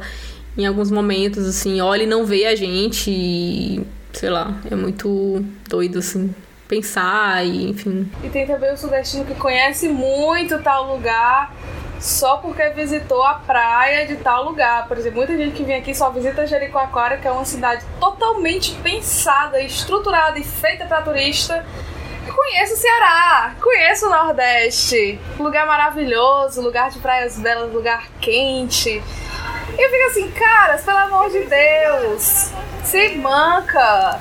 [0.58, 3.12] Em alguns momentos, assim, olha e não vê a gente.
[3.12, 3.82] E,
[4.14, 6.34] sei lá, é muito doido, assim
[6.68, 8.10] pensar e enfim.
[8.24, 11.54] E tem também o sudestino que conhece muito tal lugar
[12.00, 14.88] só porque visitou a praia de tal lugar.
[14.88, 18.74] Por exemplo, muita gente que vem aqui só visita Jericoacoara, que é uma cidade totalmente
[18.84, 21.66] pensada, estruturada e feita para turista.
[22.36, 28.90] Conheço o Ceará, conheço o Nordeste, lugar maravilhoso, lugar de praias belas, lugar quente.
[29.78, 32.52] E eu fico assim, caras, pelo amor de Deus,
[32.84, 34.20] se manca.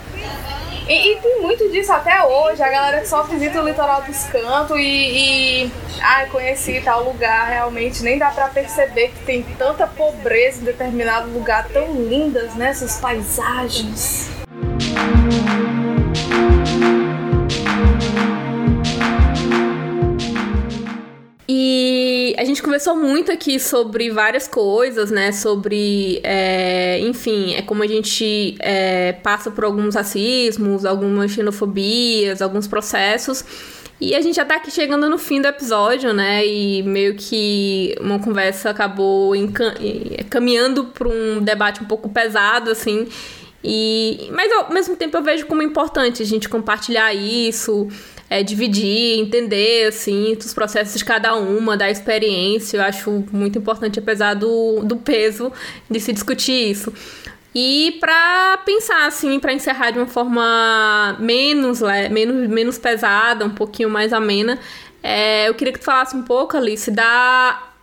[0.86, 4.22] E, e, tem muito disso até hoje, a galera que só visita o litoral dos
[4.24, 9.88] cantos e, e ah, conheci tal lugar, realmente nem dá para perceber que tem tanta
[9.88, 14.30] pobreza em determinado lugar, tão lindas né, paisagens.
[22.38, 25.32] A gente conversou muito aqui sobre várias coisas, né?
[25.32, 32.66] Sobre, é, enfim, é como a gente é, passa por alguns racismos, algumas xenofobias, alguns
[32.66, 33.44] processos.
[34.00, 36.46] E a gente já tá aqui chegando no fim do episódio, né?
[36.46, 39.32] E meio que uma conversa acabou
[40.28, 43.09] caminhando para um debate um pouco pesado, assim.
[43.62, 47.88] E, mas ao mesmo tempo eu vejo como importante a gente compartilhar isso,
[48.28, 52.78] é, dividir, entender, assim, os processos de cada uma, da experiência.
[52.78, 55.52] Eu acho muito importante, apesar do, do peso
[55.90, 56.92] de se discutir isso.
[57.54, 63.88] E para pensar, assim, para encerrar de uma forma menos, menos, menos pesada, um pouquinho
[63.88, 64.58] mais amena,
[65.02, 67.73] é, eu queria que tu falasse um pouco, Alice, da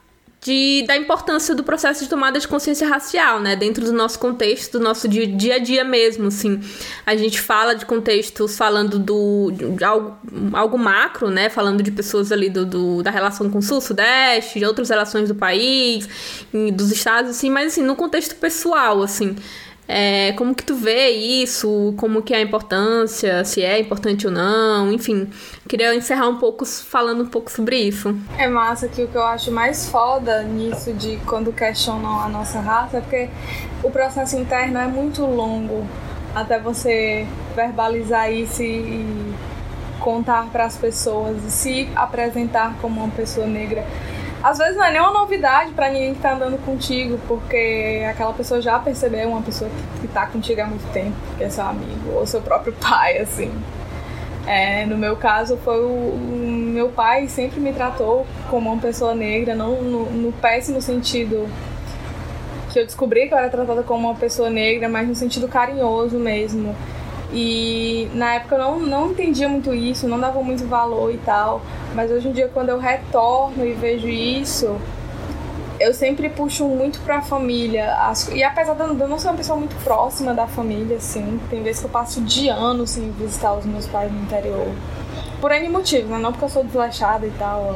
[0.44, 3.56] de, da importância do processo de tomada de consciência racial, né?
[3.56, 6.60] Dentro do nosso contexto, do nosso dia, dia a dia mesmo, assim.
[7.06, 10.18] A gente fala de contextos falando do, de algo,
[10.54, 11.48] algo macro, né?
[11.48, 15.30] Falando de pessoas ali do, do, da relação com o Sul, Sudeste, de outras relações
[15.30, 16.10] do país,
[16.74, 17.52] dos estados, assim.
[17.52, 19.36] Mas, assim, no contexto pessoal, assim.
[19.94, 21.94] É, como que tu vê isso?
[21.98, 23.44] Como que é a importância?
[23.44, 24.90] Se é importante ou não?
[24.90, 25.30] Enfim,
[25.68, 28.16] queria encerrar um pouco falando um pouco sobre isso.
[28.38, 32.62] É massa que o que eu acho mais foda nisso de quando questionam a nossa
[32.62, 33.30] raça é porque
[33.84, 35.86] o processo interno é muito longo
[36.34, 39.34] até você verbalizar isso e
[40.00, 43.86] contar para as pessoas e se apresentar como uma pessoa negra.
[44.44, 48.60] Às vezes não é nenhuma novidade para ninguém que tá andando contigo, porque aquela pessoa
[48.60, 49.70] já percebeu uma pessoa
[50.00, 53.52] que, tá contigo há muito tempo, que é seu amigo, ou seu próprio pai, assim.
[54.48, 59.14] É, no meu caso, foi o, o, meu pai sempre me tratou como uma pessoa
[59.14, 61.48] negra, não no, no péssimo sentido
[62.72, 66.18] que eu descobri que eu era tratada como uma pessoa negra, mas no sentido carinhoso
[66.18, 66.76] mesmo.
[67.34, 71.62] E na época eu não, não entendia muito isso, não dava muito valor e tal.
[71.96, 74.78] Mas hoje em dia, quando eu retorno e vejo isso,
[75.80, 77.96] eu sempre puxo muito pra família.
[78.34, 81.80] E apesar de eu não ser uma pessoa muito próxima da família, assim, tem vezes
[81.80, 84.68] que eu passo de anos sem visitar os meus pais no interior.
[85.40, 86.20] Por N motivos, né?
[86.20, 87.74] Não porque eu sou desleixada e tal.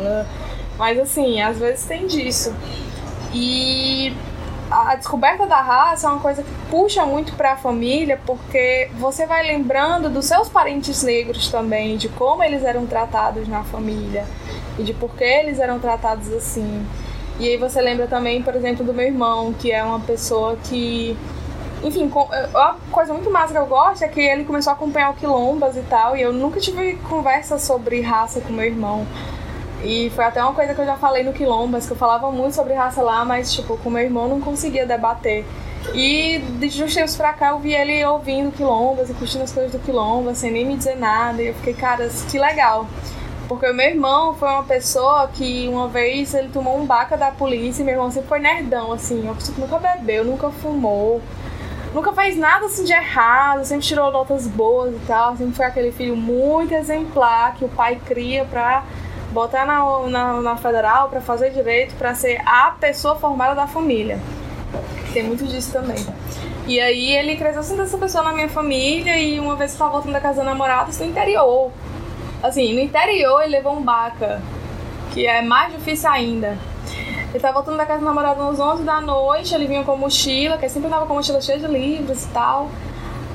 [0.78, 2.54] Mas assim, às vezes tem disso.
[3.34, 4.14] E
[4.70, 9.26] a descoberta da raça é uma coisa que puxa muito para a família, porque você
[9.26, 14.26] vai lembrando dos seus parentes negros também, de como eles eram tratados na família
[14.78, 16.86] e de por que eles eram tratados assim.
[17.40, 21.18] E aí você lembra também, por exemplo, do meu irmão, que é uma pessoa que
[21.84, 22.12] enfim,
[22.56, 25.78] a coisa muito massa que eu gosto é que ele começou a acompanhar o Quilombas
[25.78, 29.06] e tal, e eu nunca tive conversa sobre raça com meu irmão.
[29.86, 32.56] E foi até uma coisa que eu já falei no Quilombas, que eu falava muito
[32.56, 35.46] sobre raça lá, mas, tipo, com meu irmão não conseguia debater.
[35.94, 39.72] E de uns tempos pra cá eu vi ele ouvindo Quilombas e curtindo as coisas
[39.72, 41.40] do Quilombas, sem nem me dizer nada.
[41.40, 42.88] E eu fiquei, cara, que legal.
[43.48, 47.30] Porque o meu irmão foi uma pessoa que uma vez ele tomou um baca da
[47.30, 49.22] polícia e meu irmão sempre foi nerdão, assim.
[49.22, 51.22] Uma pessoa que nunca bebeu, nunca fumou,
[51.94, 55.38] nunca fez nada assim de errado, sempre tirou notas boas e tal.
[55.38, 58.84] Sempre foi aquele filho muito exemplar que o pai cria pra
[59.36, 64.18] botar na, na, na federal para fazer direito, para ser a pessoa formada da família.
[65.12, 66.04] Tem muito disso também.
[66.66, 70.14] E aí ele cresceu sendo essa pessoa na minha família e uma vez estava voltando
[70.14, 71.70] da casa da namorada, no interior.
[72.42, 74.42] Assim, no interior ele levou um baca,
[75.14, 76.58] que é mais difícil ainda.
[77.30, 80.58] Ele tava voltando da casa da namorada às 11 da noite, ele vinha com mochila,
[80.58, 82.70] que sempre andava com mochila cheia de livros e tal.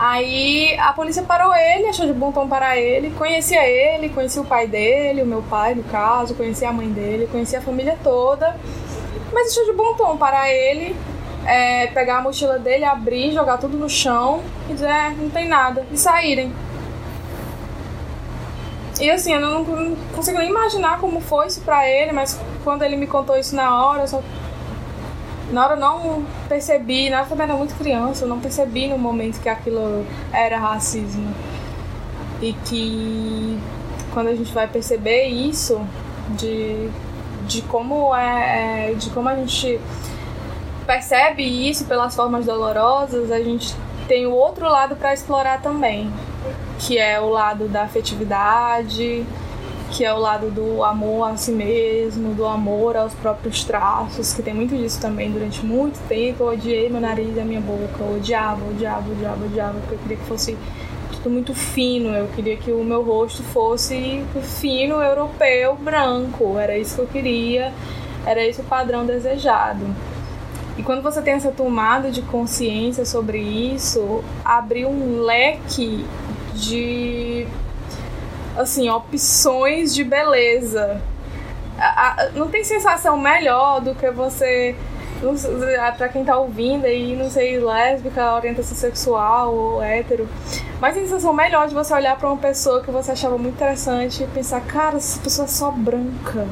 [0.02, 4.46] Aí a polícia parou ele, achou de bom tom para ele, conhecia ele, conhecia o
[4.46, 8.56] pai dele, o meu pai no caso, conhecia a mãe dele, conhecia a família toda,
[9.30, 10.96] mas achou de bom tom para ele
[11.44, 15.46] é, pegar a mochila dele, abrir, jogar tudo no chão e dizer, é, não tem
[15.46, 16.50] nada, e saírem.
[18.98, 22.82] E assim, eu não, não consigo nem imaginar como foi isso pra ele, mas quando
[22.84, 24.22] ele me contou isso na hora, eu só
[25.50, 28.88] na hora eu não percebi, na hora eu também era muito criança, eu não percebi
[28.88, 31.34] no momento que aquilo era racismo.
[32.40, 33.58] E que
[34.12, 35.80] quando a gente vai perceber isso,
[36.30, 36.88] de,
[37.46, 38.94] de como é.
[38.96, 39.80] de como a gente
[40.86, 43.74] percebe isso pelas formas dolorosas, a gente
[44.08, 46.12] tem o outro lado para explorar também,
[46.80, 49.24] que é o lado da afetividade,
[49.90, 54.42] que é o lado do amor a si mesmo, do amor aos próprios traços, que
[54.42, 55.30] tem muito disso também.
[55.30, 59.44] Durante muito tempo eu odiei meu nariz e a minha boca, eu odiava, odiava, odiava,
[59.44, 60.56] odiava, porque eu queria que fosse
[61.12, 64.24] tudo muito fino, eu queria que o meu rosto fosse
[64.60, 67.72] fino, europeu, branco, era isso que eu queria,
[68.24, 69.84] era esse o padrão desejado.
[70.78, 76.06] E quando você tem essa tomada de consciência sobre isso, abre um leque
[76.54, 77.46] de
[78.60, 81.00] assim, opções de beleza.
[81.78, 84.76] A, a, não tem sensação melhor do que você
[85.96, 90.26] para quem tá ouvindo aí, não sei, lésbica, orientação sexual ou hétero.
[90.80, 94.26] Mas sensação melhor de você olhar para uma pessoa que você achava muito interessante e
[94.26, 96.46] pensar, cara, essa pessoa é só branca.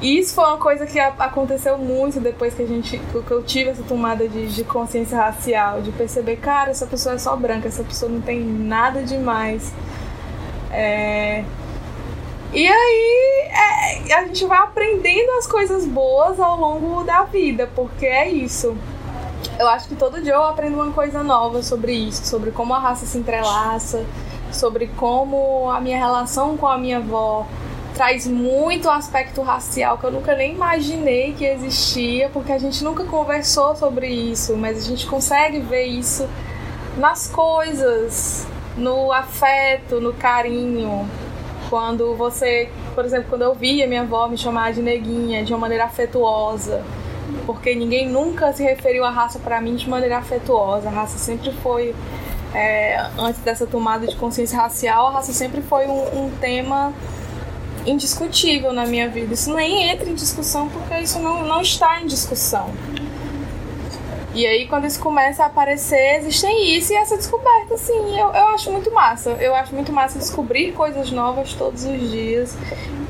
[0.00, 3.70] E isso foi uma coisa que aconteceu muito depois que a gente que eu tive
[3.70, 7.84] essa tomada de, de consciência racial, de perceber, cara, essa pessoa é só branca, essa
[7.84, 9.72] pessoa não tem nada demais.
[10.72, 11.44] É...
[12.52, 18.06] E aí é, a gente vai aprendendo as coisas boas ao longo da vida, porque
[18.06, 18.76] é isso.
[19.58, 22.78] Eu acho que todo dia eu aprendo uma coisa nova sobre isso, sobre como a
[22.78, 24.04] raça se entrelaça,
[24.50, 27.46] sobre como a minha relação com a minha avó
[27.94, 33.04] traz muito aspecto racial que eu nunca nem imaginei que existia, porque a gente nunca
[33.04, 36.28] conversou sobre isso, mas a gente consegue ver isso
[36.96, 38.46] nas coisas,
[38.76, 41.08] no afeto, no carinho.
[41.68, 45.58] Quando você, por exemplo, quando eu via minha avó me chamar de neguinha de uma
[45.58, 46.84] maneira afetuosa,
[47.46, 50.88] porque ninguém nunca se referiu à raça para mim de maneira afetuosa.
[50.88, 51.94] A raça sempre foi,
[52.54, 56.92] é, antes dessa tomada de consciência racial, a raça sempre foi um, um tema
[57.86, 59.34] indiscutível na minha vida.
[59.34, 62.70] Isso nem entra em discussão porque isso não, não está em discussão.
[64.34, 68.48] E aí, quando isso começa a aparecer, existem isso e essa descoberta, assim, eu, eu
[68.48, 69.30] acho muito massa.
[69.32, 72.56] Eu acho muito massa descobrir coisas novas todos os dias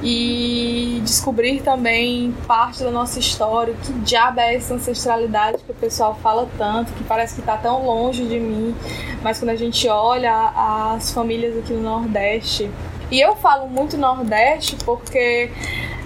[0.02, 6.18] e descobrir também parte da nossa história, que diabo é essa ancestralidade que o pessoal
[6.20, 8.74] fala tanto, que parece que está tão longe de mim,
[9.22, 10.52] mas quando a gente olha
[10.96, 12.68] as famílias aqui no Nordeste,
[13.12, 15.50] e eu falo muito Nordeste porque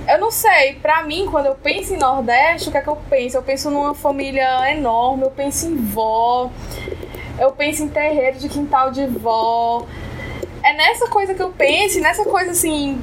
[0.08, 2.96] eu não sei, pra mim, quando eu penso em Nordeste, o que é que eu
[3.08, 3.36] penso?
[3.36, 6.50] Eu penso numa família enorme, eu penso em vó,
[7.38, 9.84] eu penso em terreiro de quintal de vó.
[10.62, 13.02] É nessa coisa que eu penso, nessa coisa assim.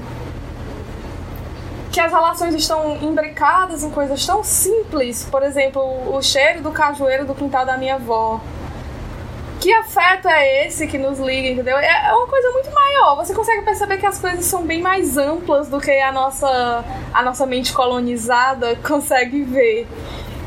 [1.91, 5.27] Que as relações estão imbricadas em coisas tão simples.
[5.29, 5.81] Por exemplo,
[6.15, 8.41] o cheiro do cajueiro do quintal da minha avó
[9.63, 11.77] que afeto é esse que nos liga, entendeu?
[11.77, 13.15] É, é uma coisa muito maior.
[13.15, 16.83] Você consegue perceber que as coisas são bem mais amplas do que a nossa,
[17.13, 19.87] a nossa mente colonizada consegue ver.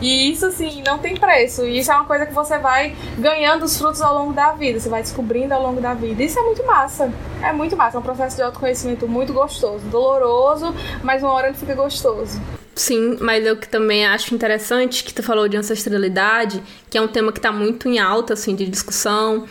[0.03, 1.65] E isso, assim, não tem preço.
[1.65, 4.79] E isso é uma coisa que você vai ganhando os frutos ao longo da vida.
[4.79, 6.23] Você vai descobrindo ao longo da vida.
[6.23, 7.11] Isso é muito massa.
[7.43, 7.97] É muito massa.
[7.97, 9.83] É um processo de autoconhecimento muito gostoso.
[9.87, 12.39] Doloroso, mas uma hora ele fica gostoso.
[12.77, 17.09] Sim, mas eu que também acho interessante que tu falou de ancestralidade, que é um
[17.09, 19.47] tema que está muito em alta, assim, de discussão,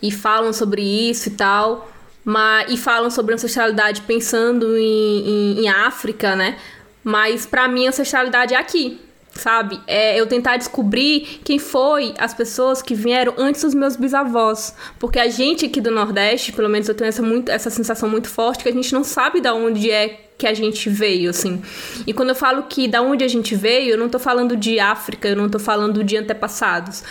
[0.00, 1.90] e falam sobre isso e tal,
[2.24, 6.56] mas, e falam sobre ancestralidade pensando em, em, em África, né?
[7.02, 9.00] Mas para mim, ancestralidade é aqui,
[9.32, 9.80] sabe?
[9.88, 14.72] É eu tentar descobrir quem foi as pessoas que vieram antes dos meus bisavós.
[15.00, 18.28] Porque a gente aqui do Nordeste, pelo menos eu tenho essa, muito, essa sensação muito
[18.28, 21.60] forte que a gente não sabe de onde é que a gente veio, assim.
[22.06, 24.78] E quando eu falo que da onde a gente veio, eu não tô falando de
[24.78, 27.02] África, eu não tô falando de antepassados.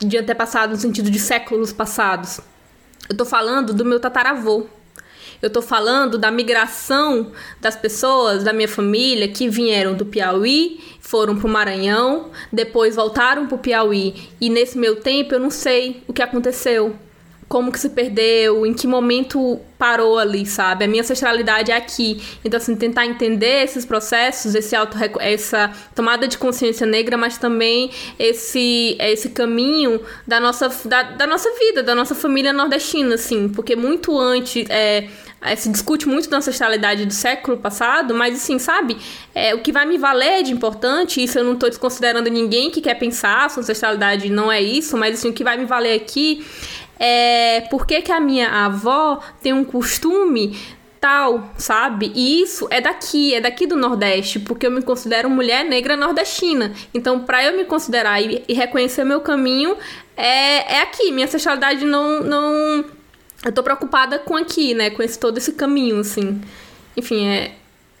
[0.00, 2.40] De antepassados no sentido de séculos passados.
[3.08, 4.66] Eu tô falando do meu tataravô.
[5.40, 11.36] Eu tô falando da migração das pessoas da minha família que vieram do Piauí, foram
[11.36, 14.28] pro Maranhão, depois voltaram pro Piauí.
[14.40, 16.96] E nesse meu tempo eu não sei o que aconteceu
[17.52, 20.86] como que se perdeu, em que momento parou ali, sabe?
[20.86, 22.18] A minha ancestralidade é aqui.
[22.42, 27.90] Então, assim, tentar entender esses processos, esse auto essa tomada de consciência negra, mas também
[28.18, 33.50] esse, esse caminho da nossa, da, da nossa vida, da nossa família nordestina, assim.
[33.50, 34.64] Porque muito antes...
[34.70, 35.08] É,
[35.44, 38.96] é, se discute muito da ancestralidade do século passado, mas assim, sabe?
[39.34, 42.80] É, o que vai me valer de importante, isso eu não estou desconsiderando ninguém que
[42.80, 46.46] quer pensar, sua ancestralidade não é isso, mas assim, o que vai me valer aqui
[46.98, 50.56] é, por que, que a minha avó tem um costume
[51.02, 52.12] tal, sabe?
[52.14, 56.72] E isso é daqui, é daqui do Nordeste, porque eu me considero mulher negra nordestina.
[56.94, 59.76] Então, para eu me considerar e, e, reconhecer meu caminho,
[60.16, 61.10] é, é aqui.
[61.10, 62.84] Minha ancestralidade não, não.
[63.44, 64.90] Eu tô preocupada com aqui, né?
[64.90, 66.40] Com esse, todo esse caminho, assim.
[66.96, 67.52] Enfim, é,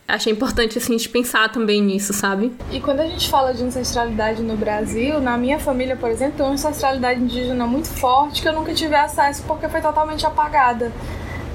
[0.06, 2.52] achei importante assim de pensar também nisso, sabe?
[2.70, 6.46] E quando a gente fala de ancestralidade no Brasil, na minha família, por exemplo, tem
[6.46, 10.92] uma ancestralidade indígena muito forte que eu nunca tive acesso porque foi totalmente apagada.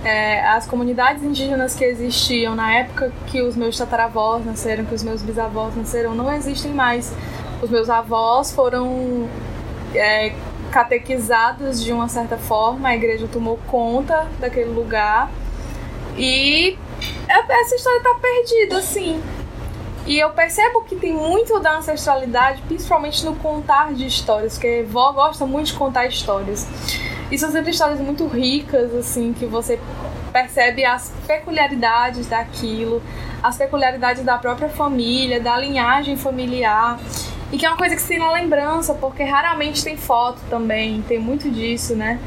[0.03, 5.03] É, as comunidades indígenas que existiam na época que os meus tataravós nasceram, que os
[5.03, 7.13] meus bisavós nasceram, não existem mais.
[7.61, 9.27] Os meus avós foram
[9.93, 10.33] é,
[10.71, 15.31] catequizados de uma certa forma, a igreja tomou conta daquele lugar
[16.17, 16.77] e
[17.28, 19.21] essa história tá perdida, assim.
[20.05, 25.11] E eu percebo que tem muito da ancestralidade, principalmente no contar de histórias, porque vó
[25.11, 26.65] gosta muito de contar histórias.
[27.30, 29.78] E são sempre histórias muito ricas, assim, que você
[30.32, 33.03] percebe as peculiaridades daquilo,
[33.43, 36.97] as peculiaridades da própria família, da linhagem familiar.
[37.51, 41.01] E que é uma coisa que se tem na lembrança, porque raramente tem foto também,
[41.01, 42.17] tem muito disso, né?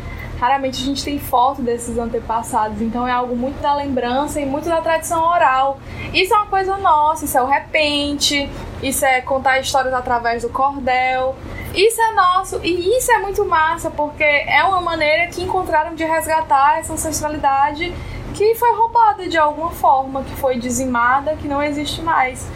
[0.40, 4.66] Raramente a gente tem foto desses antepassados, então é algo muito da lembrança e muito
[4.66, 5.78] da tradição oral.
[6.14, 8.48] Isso é uma coisa nossa, isso é o repente,
[8.82, 11.36] isso é contar histórias através do cordel.
[11.74, 16.04] Isso é nosso e isso é muito massa porque é uma maneira que encontraram de
[16.04, 17.94] resgatar essa ancestralidade
[18.34, 22.48] que foi roubada de alguma forma, que foi dizimada, que não existe mais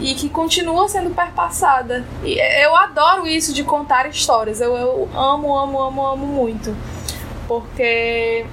[0.00, 2.04] e que continua sendo perpassada.
[2.24, 4.60] E eu adoro isso de contar histórias.
[4.60, 6.74] Eu, eu amo, amo, amo, amo muito
[7.50, 8.46] porque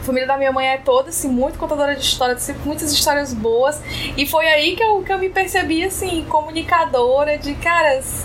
[0.00, 3.78] a família da minha mãe é toda, assim, muito contadora de histórias, muitas histórias boas.
[4.16, 8.24] E foi aí que eu, que eu me percebi, assim, comunicadora de, caras,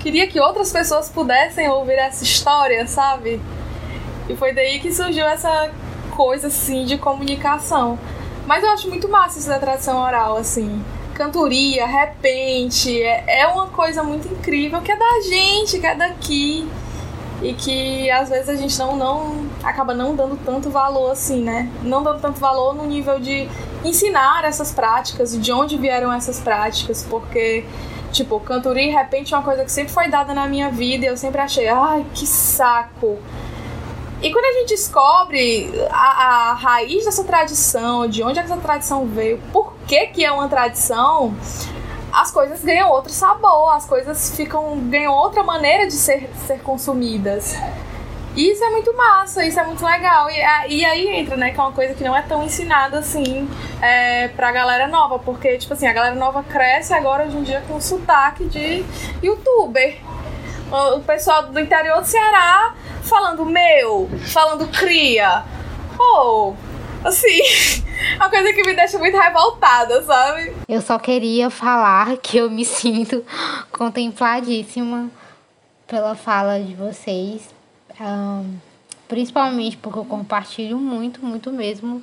[0.00, 3.38] queria que outras pessoas pudessem ouvir essa história, sabe?
[4.26, 5.70] E foi daí que surgiu essa
[6.12, 7.98] coisa, assim, de comunicação.
[8.46, 10.82] Mas eu acho muito massa isso da tradição oral, assim.
[11.12, 16.66] cantoria, repente, é, é uma coisa muito incrível que é da gente, que é daqui.
[17.42, 21.70] E que às vezes a gente não, não acaba não dando tanto valor assim, né?
[21.82, 23.48] Não dando tanto valor no nível de
[23.84, 27.64] ensinar essas práticas e de onde vieram essas práticas, porque
[28.12, 31.08] Tipo, cantoria, de repente, é uma coisa que sempre foi dada na minha vida e
[31.08, 33.18] eu sempre achei, ai, que saco.
[34.22, 39.38] E quando a gente descobre a, a raiz dessa tradição, de onde essa tradição veio,
[39.52, 41.34] por que, que é uma tradição,
[42.16, 47.54] as coisas ganham outro sabor, as coisas ficam ganham outra maneira de ser, ser consumidas.
[48.34, 50.30] E isso é muito massa, isso é muito legal.
[50.30, 53.46] E, e aí entra, né, que é uma coisa que não é tão ensinada assim
[53.82, 57.62] é, pra galera nova, porque, tipo assim, a galera nova cresce agora hoje em dia
[57.68, 58.82] com sotaque de
[59.22, 59.98] youtuber.
[60.96, 65.44] O, pessoal do interior do Ceará falando meu, falando cria.
[65.98, 66.54] Oh,
[67.04, 67.40] assim,
[68.20, 70.52] uma coisa que me deixa muito revoltada, sabe?
[70.68, 73.24] Eu só queria falar que eu me sinto
[73.70, 75.10] contempladíssima
[75.86, 77.48] pela fala de vocês,
[78.00, 78.56] um,
[79.06, 82.02] principalmente porque eu compartilho muito, muito mesmo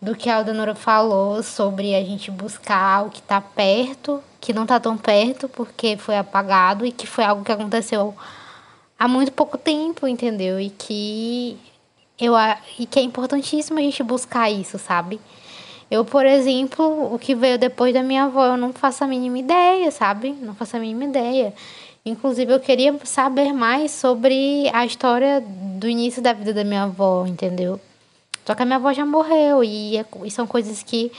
[0.00, 4.62] do que a Aldanora falou sobre a gente buscar o que está perto, que não
[4.62, 8.14] está tão perto porque foi apagado e que foi algo que aconteceu
[8.98, 10.60] há muito pouco tempo, entendeu?
[10.60, 11.58] E que
[12.18, 12.34] eu
[12.78, 15.20] e que é importantíssimo a gente buscar isso, sabe?
[15.90, 19.38] Eu, por exemplo, o que veio depois da minha avó, eu não faço a mínima
[19.38, 20.32] ideia, sabe?
[20.40, 21.52] Não faço a mínima ideia.
[22.04, 27.26] Inclusive, eu queria saber mais sobre a história do início da vida da minha avó,
[27.26, 27.80] entendeu?
[28.44, 31.10] Só que a minha avó já morreu e, é, e são coisas que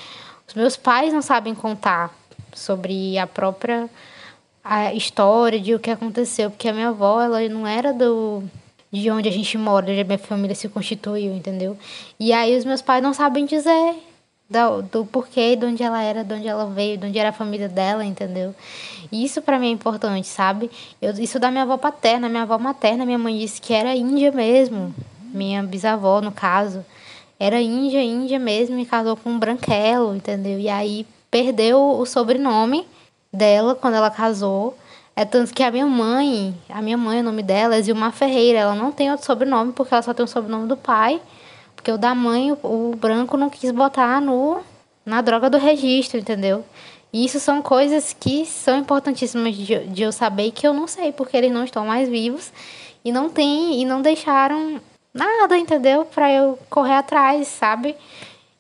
[0.48, 2.14] os meus pais não sabem contar
[2.54, 3.90] sobre a própria
[4.64, 8.44] a história de o que aconteceu, porque a minha avó, ela não era do
[8.92, 11.78] de onde a gente mora, onde a minha família se constituiu, entendeu?
[12.20, 13.96] E aí os meus pais não sabem dizer
[14.50, 17.34] do, do porquê, de onde ela era, de onde ela veio, de onde era a
[17.34, 18.54] família dela, entendeu?
[19.12, 20.70] E isso para mim é importante, sabe?
[21.02, 24.32] Eu, isso da minha avó paterna, minha avó materna, minha mãe disse que era índia
[24.32, 24.94] mesmo,
[25.34, 26.86] minha bisavó, no caso.
[27.40, 30.60] Era índia, índia mesmo, e casou com um branquelo, entendeu?
[30.60, 32.88] E aí perdeu o sobrenome
[33.34, 34.78] dela quando ela casou.
[35.16, 38.60] É tanto que a minha mãe, a minha mãe, o nome dela é Zilma Ferreira,
[38.60, 41.22] ela não tem outro sobrenome porque ela só tem o sobrenome do pai.
[41.74, 42.58] Porque o da mãe, o,
[42.92, 44.60] o branco não quis botar no,
[45.06, 46.66] na droga do registro, entendeu?
[47.14, 51.14] E isso são coisas que são importantíssimas de, de eu saber que eu não sei,
[51.14, 52.52] porque eles não estão mais vivos
[53.06, 54.82] e não tem e não deixaram
[55.14, 56.04] nada, entendeu?
[56.04, 57.96] Para eu correr atrás, sabe?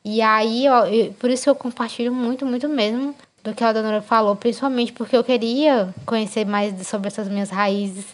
[0.06, 3.14] E aí, ó, eu, por isso eu compartilho muito, muito mesmo
[3.46, 8.06] do que a Dona falou, principalmente porque eu queria conhecer mais sobre essas minhas raízes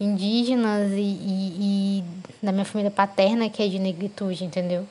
[0.00, 2.04] indígenas e, e, e
[2.42, 4.88] da minha família paterna, que é de negritude, entendeu?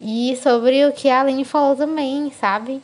[0.00, 2.80] E sobre o que a Aline falou também, sabe?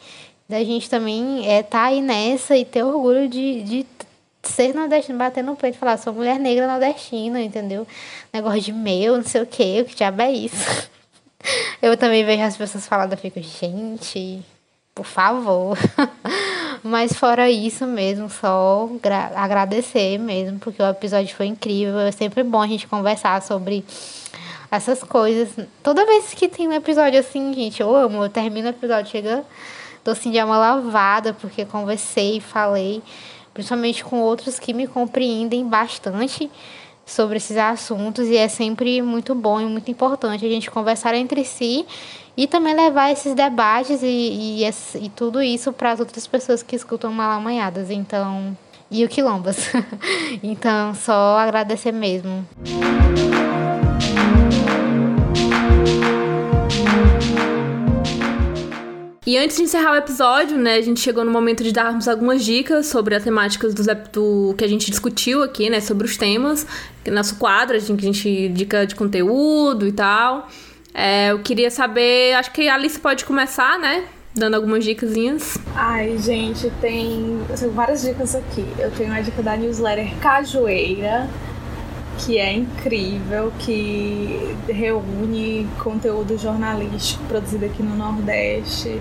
[0.49, 3.87] Da gente também é tá aí nessa e ter orgulho de, de
[4.43, 7.87] ser nordestina, bater no peito e falar, sou mulher negra nordestina, entendeu?
[8.33, 10.91] Negócio de meu, não sei o que, o que diabo é isso?
[11.81, 14.45] Eu também vejo as pessoas falando, eu fico, gente,
[14.95, 15.79] por favor.
[16.83, 18.89] Mas fora isso mesmo, só
[19.37, 21.99] agradecer mesmo, porque o episódio foi incrível.
[22.01, 23.85] É sempre bom a gente conversar sobre
[24.71, 25.51] essas coisas.
[25.83, 28.25] Toda vez que tem um episódio assim, gente, eu amo.
[28.25, 29.45] Eu termino o episódio, chega,
[30.03, 33.03] tô assim de uma lavada, porque conversei, falei,
[33.53, 36.51] principalmente com outros que me compreendem bastante
[37.05, 41.45] sobre esses assuntos e é sempre muito bom e muito importante a gente conversar entre
[41.45, 41.85] si
[42.41, 46.75] e também levar esses debates e, e, e tudo isso para as outras pessoas que
[46.75, 47.91] escutam Malamanhadas.
[47.91, 48.57] Então,
[48.91, 49.71] e o Quilombas.
[50.43, 52.49] então, só agradecer mesmo.
[59.27, 62.43] E antes de encerrar o episódio, né, a gente chegou no momento de darmos algumas
[62.43, 66.67] dicas sobre as temáticas do, do que a gente discutiu aqui, né, sobre os temas.
[67.07, 70.49] Nosso quadro, a gente, a gente dica de conteúdo e tal.
[70.95, 74.05] É, eu queria saber, acho que a Alice pode começar, né?
[74.35, 75.59] Dando algumas dicasinhas.
[75.75, 77.41] Ai, gente, tem
[77.75, 78.67] várias dicas aqui.
[78.79, 81.29] Eu tenho a dica da newsletter Cajueira,
[82.19, 89.01] que é incrível, que reúne conteúdo jornalístico produzido aqui no Nordeste.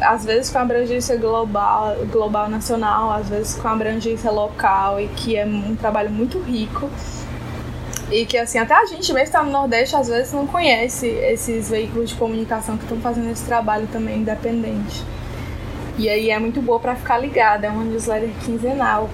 [0.00, 5.44] Às vezes com abrangência global, global nacional, às vezes com abrangência local, e que é
[5.44, 6.88] um trabalho muito rico.
[8.10, 11.68] E que, assim, até a gente mesmo está no Nordeste, às vezes não conhece esses
[11.68, 15.04] veículos de comunicação que estão fazendo esse trabalho também independente.
[15.98, 19.10] E aí é muito boa para ficar ligada, é uma newsletter quinzenal.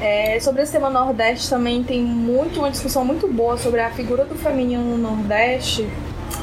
[0.00, 4.24] É, sobre esse tema Nordeste também tem muito uma discussão muito boa sobre a figura
[4.24, 5.88] do feminino no Nordeste.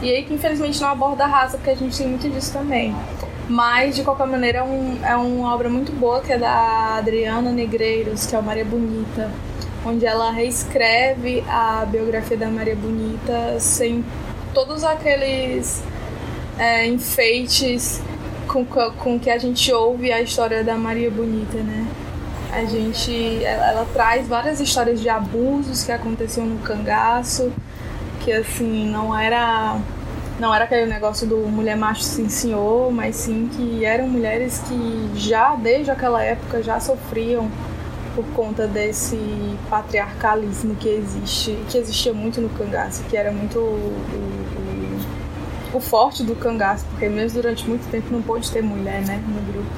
[0.01, 2.93] E aí que infelizmente não aborda a raça, porque a gente tem muito disso também.
[3.47, 7.51] Mas, de qualquer maneira, é, um, é uma obra muito boa que é da Adriana
[7.51, 9.31] Negreiros, que é o Maria Bonita,
[9.85, 14.03] onde ela reescreve a biografia da Maria Bonita sem
[14.53, 15.83] todos aqueles
[16.57, 18.01] é, enfeites
[18.47, 21.85] com, com que a gente ouve a história da Maria Bonita, né?
[22.51, 27.51] A gente, ela, ela traz várias histórias de abusos que aconteciam no cangaço,
[28.21, 29.77] que assim, não era
[30.39, 35.11] não era aquele negócio do mulher macho sim senhor, mas sim que eram mulheres que
[35.15, 37.49] já desde aquela época já sofriam
[38.15, 39.19] por conta desse
[39.69, 43.93] patriarcalismo que existe, que existia muito no cangaço, que era muito o,
[45.73, 49.21] o, o forte do cangaço, porque mesmo durante muito tempo não pôde ter mulher, né,
[49.27, 49.69] no grupo.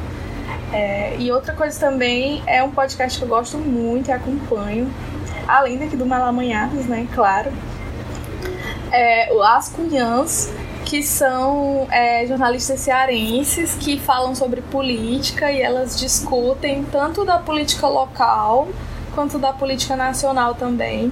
[0.72, 4.94] É, e outra coisa também é um podcast que eu gosto muito e acompanho,
[5.48, 7.52] além daqui do Malamanhadas, né, claro,
[8.92, 10.54] é, As Cunhãs,
[10.88, 17.86] que são é, jornalistas cearenses que falam sobre política e elas discutem tanto da política
[17.88, 18.70] local
[19.14, 21.12] quanto da política nacional também.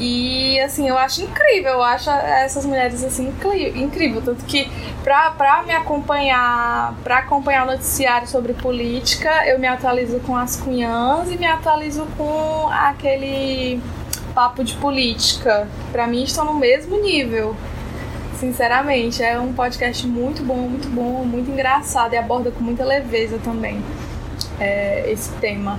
[0.00, 3.32] E assim, eu acho incrível, eu acho essas mulheres assim
[3.76, 4.68] incrível, tanto que
[5.04, 10.56] pra, pra me acompanhar, para acompanhar o noticiário sobre política, eu me atualizo com as
[10.56, 13.80] cunhãs e me atualizo com aquele
[14.34, 15.68] papo de política.
[15.92, 17.54] Para mim estão no mesmo nível.
[18.42, 23.38] Sinceramente, é um podcast muito bom, muito bom, muito engraçado e aborda com muita leveza
[23.38, 23.80] também
[24.58, 25.78] é, esse tema.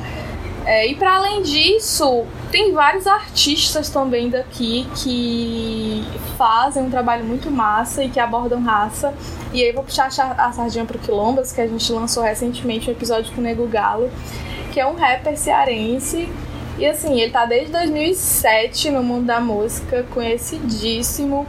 [0.66, 6.05] É, e para além disso, tem vários artistas também daqui que
[6.38, 9.14] fazem um trabalho muito massa e que abordam raça.
[9.51, 13.34] E aí vou puxar a sardinha pro Quilombas, que a gente lançou recentemente um episódio
[13.34, 14.09] com o Nego Galo,
[14.72, 16.30] que é um rapper cearense
[16.78, 21.45] e assim, ele tá desde 2007 no mundo da música, conhecidíssimo.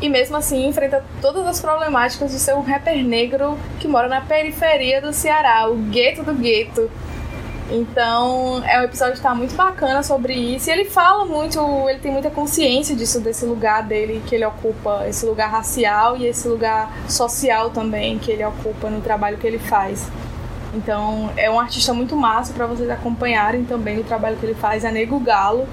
[0.00, 4.20] E mesmo assim enfrenta todas as problemáticas de ser um rapper negro que mora na
[4.20, 6.90] periferia do Ceará, o gueto do gueto.
[7.70, 10.68] Então, é um episódio que tá muito bacana sobre isso.
[10.68, 15.06] E ele fala muito, ele tem muita consciência disso, desse lugar dele que ele ocupa,
[15.06, 19.58] esse lugar racial e esse lugar social também que ele ocupa no trabalho que ele
[19.58, 20.10] faz.
[20.74, 24.84] Então é um artista muito massa para vocês acompanharem também o trabalho que ele faz,
[24.84, 25.68] é Nego Galo.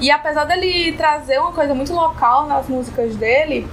[0.00, 3.68] E apesar dele trazer uma coisa muito local nas músicas dele,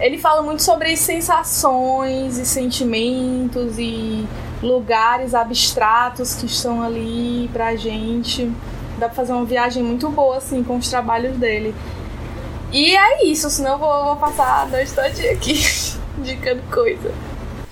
[0.00, 4.26] ele fala muito sobre sensações e sentimentos e
[4.60, 8.50] lugares abstratos que estão ali pra gente.
[8.98, 11.72] Dá pra fazer uma viagem muito boa, assim, com os trabalhos dele.
[12.72, 15.54] E é isso, senão eu vou, vou passar a noite toda aqui,
[16.18, 17.27] indicando coisa.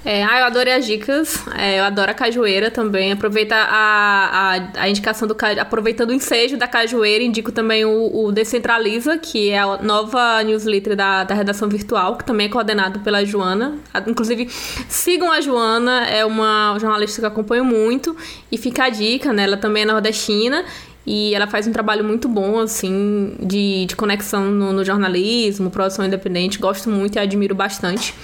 [0.09, 1.45] É, ah, eu adorei as dicas.
[1.59, 3.11] É, eu adoro a cajueira também.
[3.11, 8.31] Aproveita a, a, a indicação do aproveitando o ensejo da cajueira, indico também o, o
[8.31, 13.25] Decentraliza, que é a nova newsletter da, da redação virtual, que também é coordenado pela
[13.25, 13.79] Joana.
[14.07, 14.49] Inclusive,
[14.89, 18.17] sigam a Joana, é uma jornalista que eu acompanho muito.
[18.53, 19.43] E fica a dica, né?
[19.43, 20.65] Ela também é nordestina.
[21.05, 26.05] E ela faz um trabalho muito bom, assim, de, de conexão no, no jornalismo, produção
[26.07, 26.59] independente.
[26.61, 28.15] Gosto muito e admiro bastante.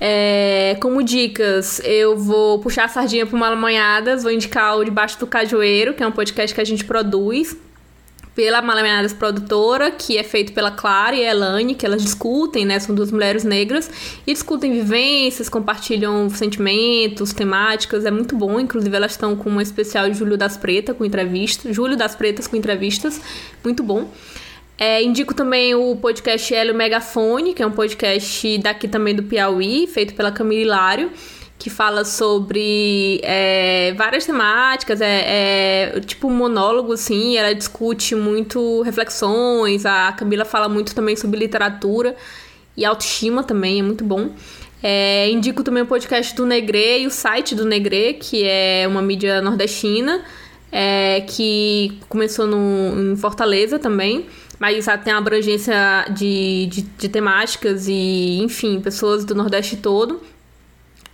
[0.00, 5.26] É, como dicas, eu vou puxar a sardinha para Malamanhadas, vou indicar o Debaixo do
[5.26, 7.56] Cajueiro, que é um podcast que a gente produz
[8.36, 12.78] pela Malamanhadas Produtora, que é feito pela Clara e a Elane, que elas discutem, né?
[12.78, 13.90] São duas mulheres negras
[14.26, 18.60] e discutem vivências, compartilham sentimentos, temáticas, é muito bom.
[18.60, 22.46] Inclusive, elas estão com um especial de Júlio das Pretas com entrevistas, Júlio das Pretas
[22.46, 23.18] com entrevistas,
[23.64, 24.06] muito bom.
[24.78, 29.86] É, indico também o podcast Hélio Megafone, que é um podcast daqui também do Piauí,
[29.86, 31.10] feito pela Camila Hilário,
[31.58, 39.86] que fala sobre é, várias temáticas, é, é, tipo monólogo, assim, ela discute muito reflexões,
[39.86, 42.14] a Camila fala muito também sobre literatura
[42.76, 44.30] e autoestima também, é muito bom.
[44.82, 49.00] É, indico também o podcast do Negre e o site do Negre, que é uma
[49.00, 50.22] mídia nordestina,
[50.70, 54.26] é, que começou no, em Fortaleza também
[54.58, 60.20] mas tem a abrangência de, de, de temáticas e, enfim, pessoas do Nordeste todo.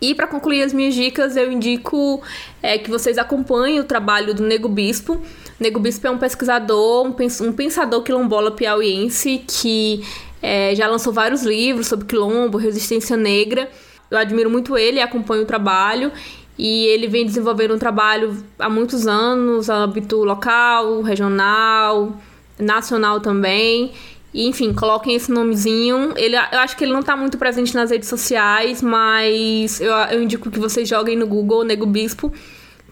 [0.00, 2.20] E para concluir as minhas dicas, eu indico
[2.60, 5.22] é, que vocês acompanhem o trabalho do Nego Bispo.
[5.60, 10.04] Nego Bispo é um pesquisador, um pensador quilombola piauiense que
[10.42, 13.70] é, já lançou vários livros sobre quilombo, resistência negra.
[14.10, 16.10] Eu admiro muito ele, acompanho o trabalho.
[16.58, 22.20] E ele vem desenvolvendo um trabalho há muitos anos, âmbito local, regional,
[22.62, 23.92] nacional também.
[24.32, 26.14] E, enfim, coloquem esse nomezinho.
[26.16, 30.22] Ele, eu acho que ele não está muito presente nas redes sociais, mas eu, eu
[30.22, 32.32] indico que vocês joguem no Google Nego Bispo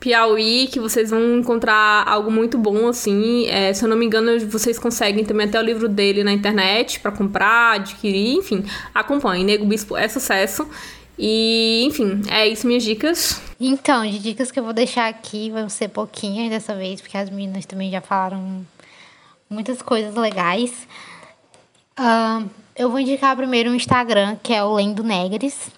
[0.00, 3.46] Piauí, que vocês vão encontrar algo muito bom, assim.
[3.48, 7.00] É, se eu não me engano, vocês conseguem também até o livro dele na internet
[7.00, 8.64] para comprar, adquirir, enfim.
[8.94, 9.44] Acompanhem.
[9.44, 10.66] Nego Bispo é sucesso.
[11.18, 13.42] E, enfim, é isso minhas dicas.
[13.60, 17.28] Então, de dicas que eu vou deixar aqui vão ser pouquinhas dessa vez, porque as
[17.28, 18.64] meninas também já falaram
[19.50, 20.86] muitas coisas legais.
[21.98, 25.70] Uh, eu vou indicar primeiro um Instagram, que é o Lendo Negres.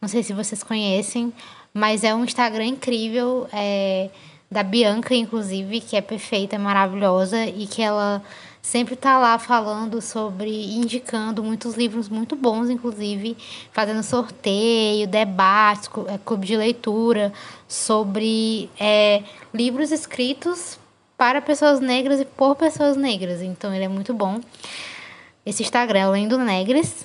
[0.00, 1.32] Não sei se vocês conhecem,
[1.72, 4.10] mas é um Instagram incrível, é,
[4.50, 8.22] da Bianca, inclusive, que é perfeita, maravilhosa e que ela
[8.60, 13.36] sempre tá lá falando sobre, indicando muitos livros muito bons, inclusive,
[13.72, 17.32] fazendo sorteio, debates, é, clube de leitura
[17.68, 19.22] sobre é,
[19.54, 20.79] livros escritos
[21.20, 23.42] para pessoas negras e por pessoas negras.
[23.42, 24.40] Então ele é muito bom.
[25.44, 27.04] Esse Instagram, além do Negres,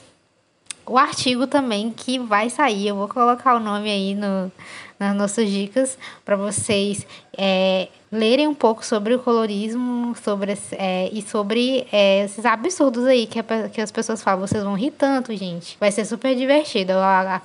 [0.85, 4.49] o artigo também que vai sair, eu vou colocar o nome aí no,
[4.97, 7.05] nas nossas dicas para vocês
[7.37, 13.27] é, lerem um pouco sobre o colorismo sobre, é, e sobre é, esses absurdos aí
[13.27, 14.47] que, a, que as pessoas falam.
[14.47, 15.75] Vocês vão rir tanto, gente.
[15.77, 16.93] Vai ser super divertido.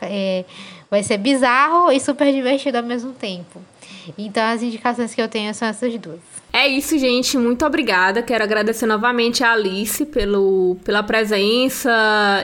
[0.03, 0.45] É,
[0.89, 3.61] vai ser bizarro e super divertido ao mesmo tempo.
[4.17, 6.40] Então, as indicações que eu tenho são essas duas.
[6.52, 7.39] É isso, gente.
[7.39, 8.22] Muito obrigada.
[8.22, 11.90] Quero agradecer novamente a Alice pelo, pela presença.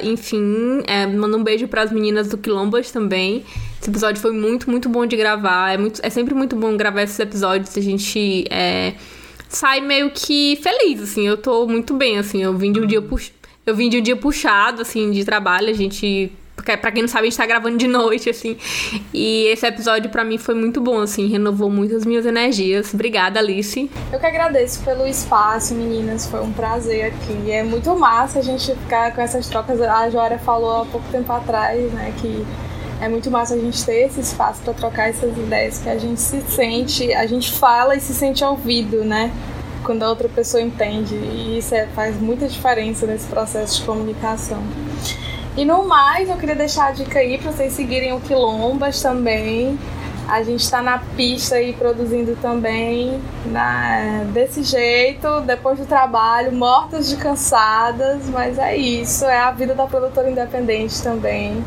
[0.02, 3.44] Enfim, é, mando um beijo para as meninas do Quilombas também.
[3.80, 5.72] Esse episódio foi muito, muito bom de gravar.
[5.72, 7.76] É, muito, é sempre muito bom gravar esses episódios.
[7.76, 8.94] A gente é,
[9.48, 11.26] sai meio que feliz, assim.
[11.26, 12.42] Eu tô muito bem, assim.
[12.42, 13.32] Eu vim de um dia pux...
[13.66, 15.68] eu vim de um dia puxado, assim, de trabalho.
[15.68, 18.56] A gente porque, pra quem não sabe, a gente tá gravando de noite, assim.
[19.12, 22.94] E esse episódio para mim foi muito bom, assim, renovou muito as minhas energias.
[22.94, 23.90] Obrigada, Alice.
[24.10, 26.26] Eu que agradeço pelo espaço, meninas.
[26.26, 27.52] Foi um prazer aqui.
[27.52, 29.80] É muito massa a gente ficar com essas trocas.
[29.82, 32.44] A Joara falou há pouco tempo atrás, né, que
[33.00, 36.20] é muito massa a gente ter esse espaço para trocar essas ideias que a gente
[36.20, 39.30] se sente, a gente fala e se sente ouvido, né?
[39.84, 41.14] Quando a outra pessoa entende.
[41.14, 44.62] E isso é, faz muita diferença nesse processo de comunicação.
[45.56, 49.78] E no mais, eu queria deixar a dica aí para vocês seguirem o Quilombas também.
[50.28, 57.08] A gente está na pista aí produzindo também na, desse jeito, depois do trabalho, mortas
[57.08, 61.64] de cansadas, mas é isso, é a vida da produtora independente também.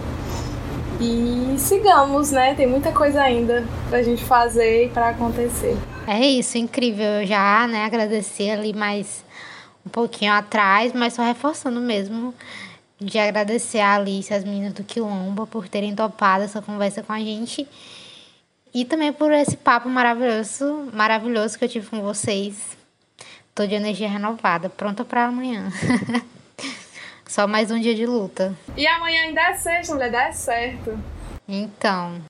[0.99, 2.53] E sigamos, né?
[2.53, 5.75] Tem muita coisa ainda pra gente fazer e para acontecer.
[6.05, 7.05] É isso, incrível.
[7.21, 9.23] Eu já, né, agradecer ali mais
[9.83, 12.35] um pouquinho atrás, mas só reforçando mesmo
[12.99, 17.19] de agradecer a Alice as meninas do Quilombo por terem topado essa conversa com a
[17.19, 17.67] gente.
[18.73, 22.77] E também por esse papo maravilhoso, maravilhoso que eu tive com vocês.
[23.55, 25.71] Tô de energia renovada, pronta para amanhã.
[27.27, 28.55] Só mais um dia de luta.
[28.75, 30.99] E amanhã ainda é sexta, mulher, dá certo.
[31.47, 32.21] Então,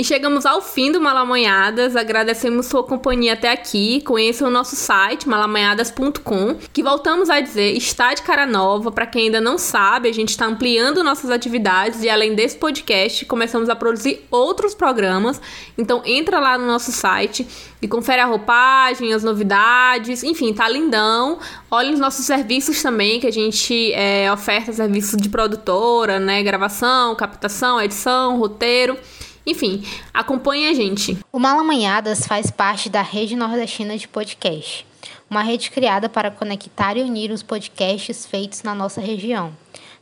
[0.00, 1.94] E chegamos ao fim do Malamanhadas.
[1.94, 4.00] Agradecemos sua companhia até aqui.
[4.00, 8.90] Conheça o nosso site malamanhadas.com, que voltamos a dizer está de cara nova.
[8.90, 13.26] Para quem ainda não sabe, a gente está ampliando nossas atividades e além desse podcast,
[13.26, 15.38] começamos a produzir outros programas.
[15.76, 17.46] Então entra lá no nosso site
[17.82, 21.38] e confere a roupagem, as novidades, enfim, tá lindão.
[21.70, 26.42] Olhem os nossos serviços também, que a gente é, oferta serviços de produtora, né?
[26.42, 28.96] Gravação, captação, edição, roteiro.
[29.46, 31.16] Enfim, acompanhe a gente.
[31.32, 34.86] O Malamanhadas faz parte da Rede Nordestina de Podcast,
[35.28, 39.52] uma rede criada para conectar e unir os podcasts feitos na nossa região.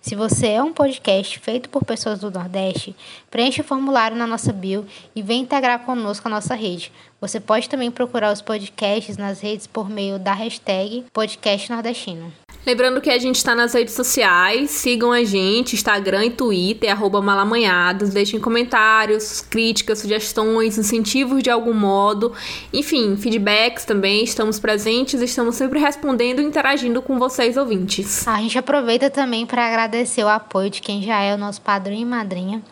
[0.00, 2.94] Se você é um podcast feito por pessoas do Nordeste,
[3.30, 6.92] preencha o formulário na nossa bio e vem integrar conosco a nossa rede.
[7.20, 12.32] Você pode também procurar os podcasts nas redes por meio da hashtag Podcast Nordestino.
[12.68, 17.22] Lembrando que a gente está nas redes sociais, sigam a gente, Instagram e Twitter, arroba
[17.22, 22.32] malamanhados, deixem comentários, críticas, sugestões, incentivos de algum modo,
[22.72, 28.28] enfim, feedbacks também, estamos presentes, estamos sempre respondendo e interagindo com vocês ouvintes.
[28.28, 32.02] A gente aproveita também para agradecer o apoio de quem já é o nosso padrinho
[32.02, 32.62] e madrinha,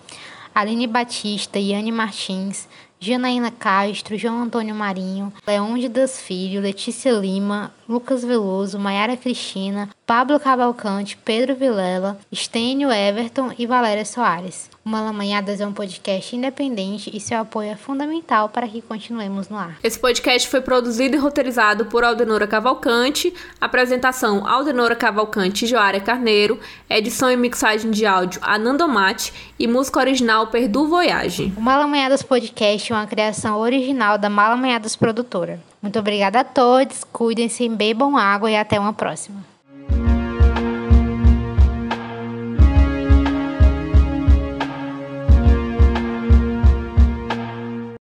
[0.57, 2.66] Aline Batista, Yane Martins,
[2.99, 10.41] Janaína Castro, João Antônio Marinho, Leonde das Filho, Letícia Lima, Lucas Veloso, Maiara Cristina, Pablo
[10.41, 14.69] Cavalcante, Pedro Vilela, Estênio Everton e Valéria Soares.
[14.85, 19.57] O Malamanhadas é um podcast independente e seu apoio é fundamental para que continuemos no
[19.57, 19.79] ar.
[19.83, 26.61] Esse podcast foi produzido e roteirizado por Aldenora Cavalcante, apresentação Aldenora Cavalcante e Joária Carneiro,
[26.89, 31.53] edição e mixagem de áudio Anandomate e música original Perdu Voyage.
[31.57, 35.61] O Malamanhadas Podcast é uma criação original da Malamanhadas Produtora.
[35.87, 39.39] Muito obrigada a todos, cuidem-se, bebam água e até uma próxima.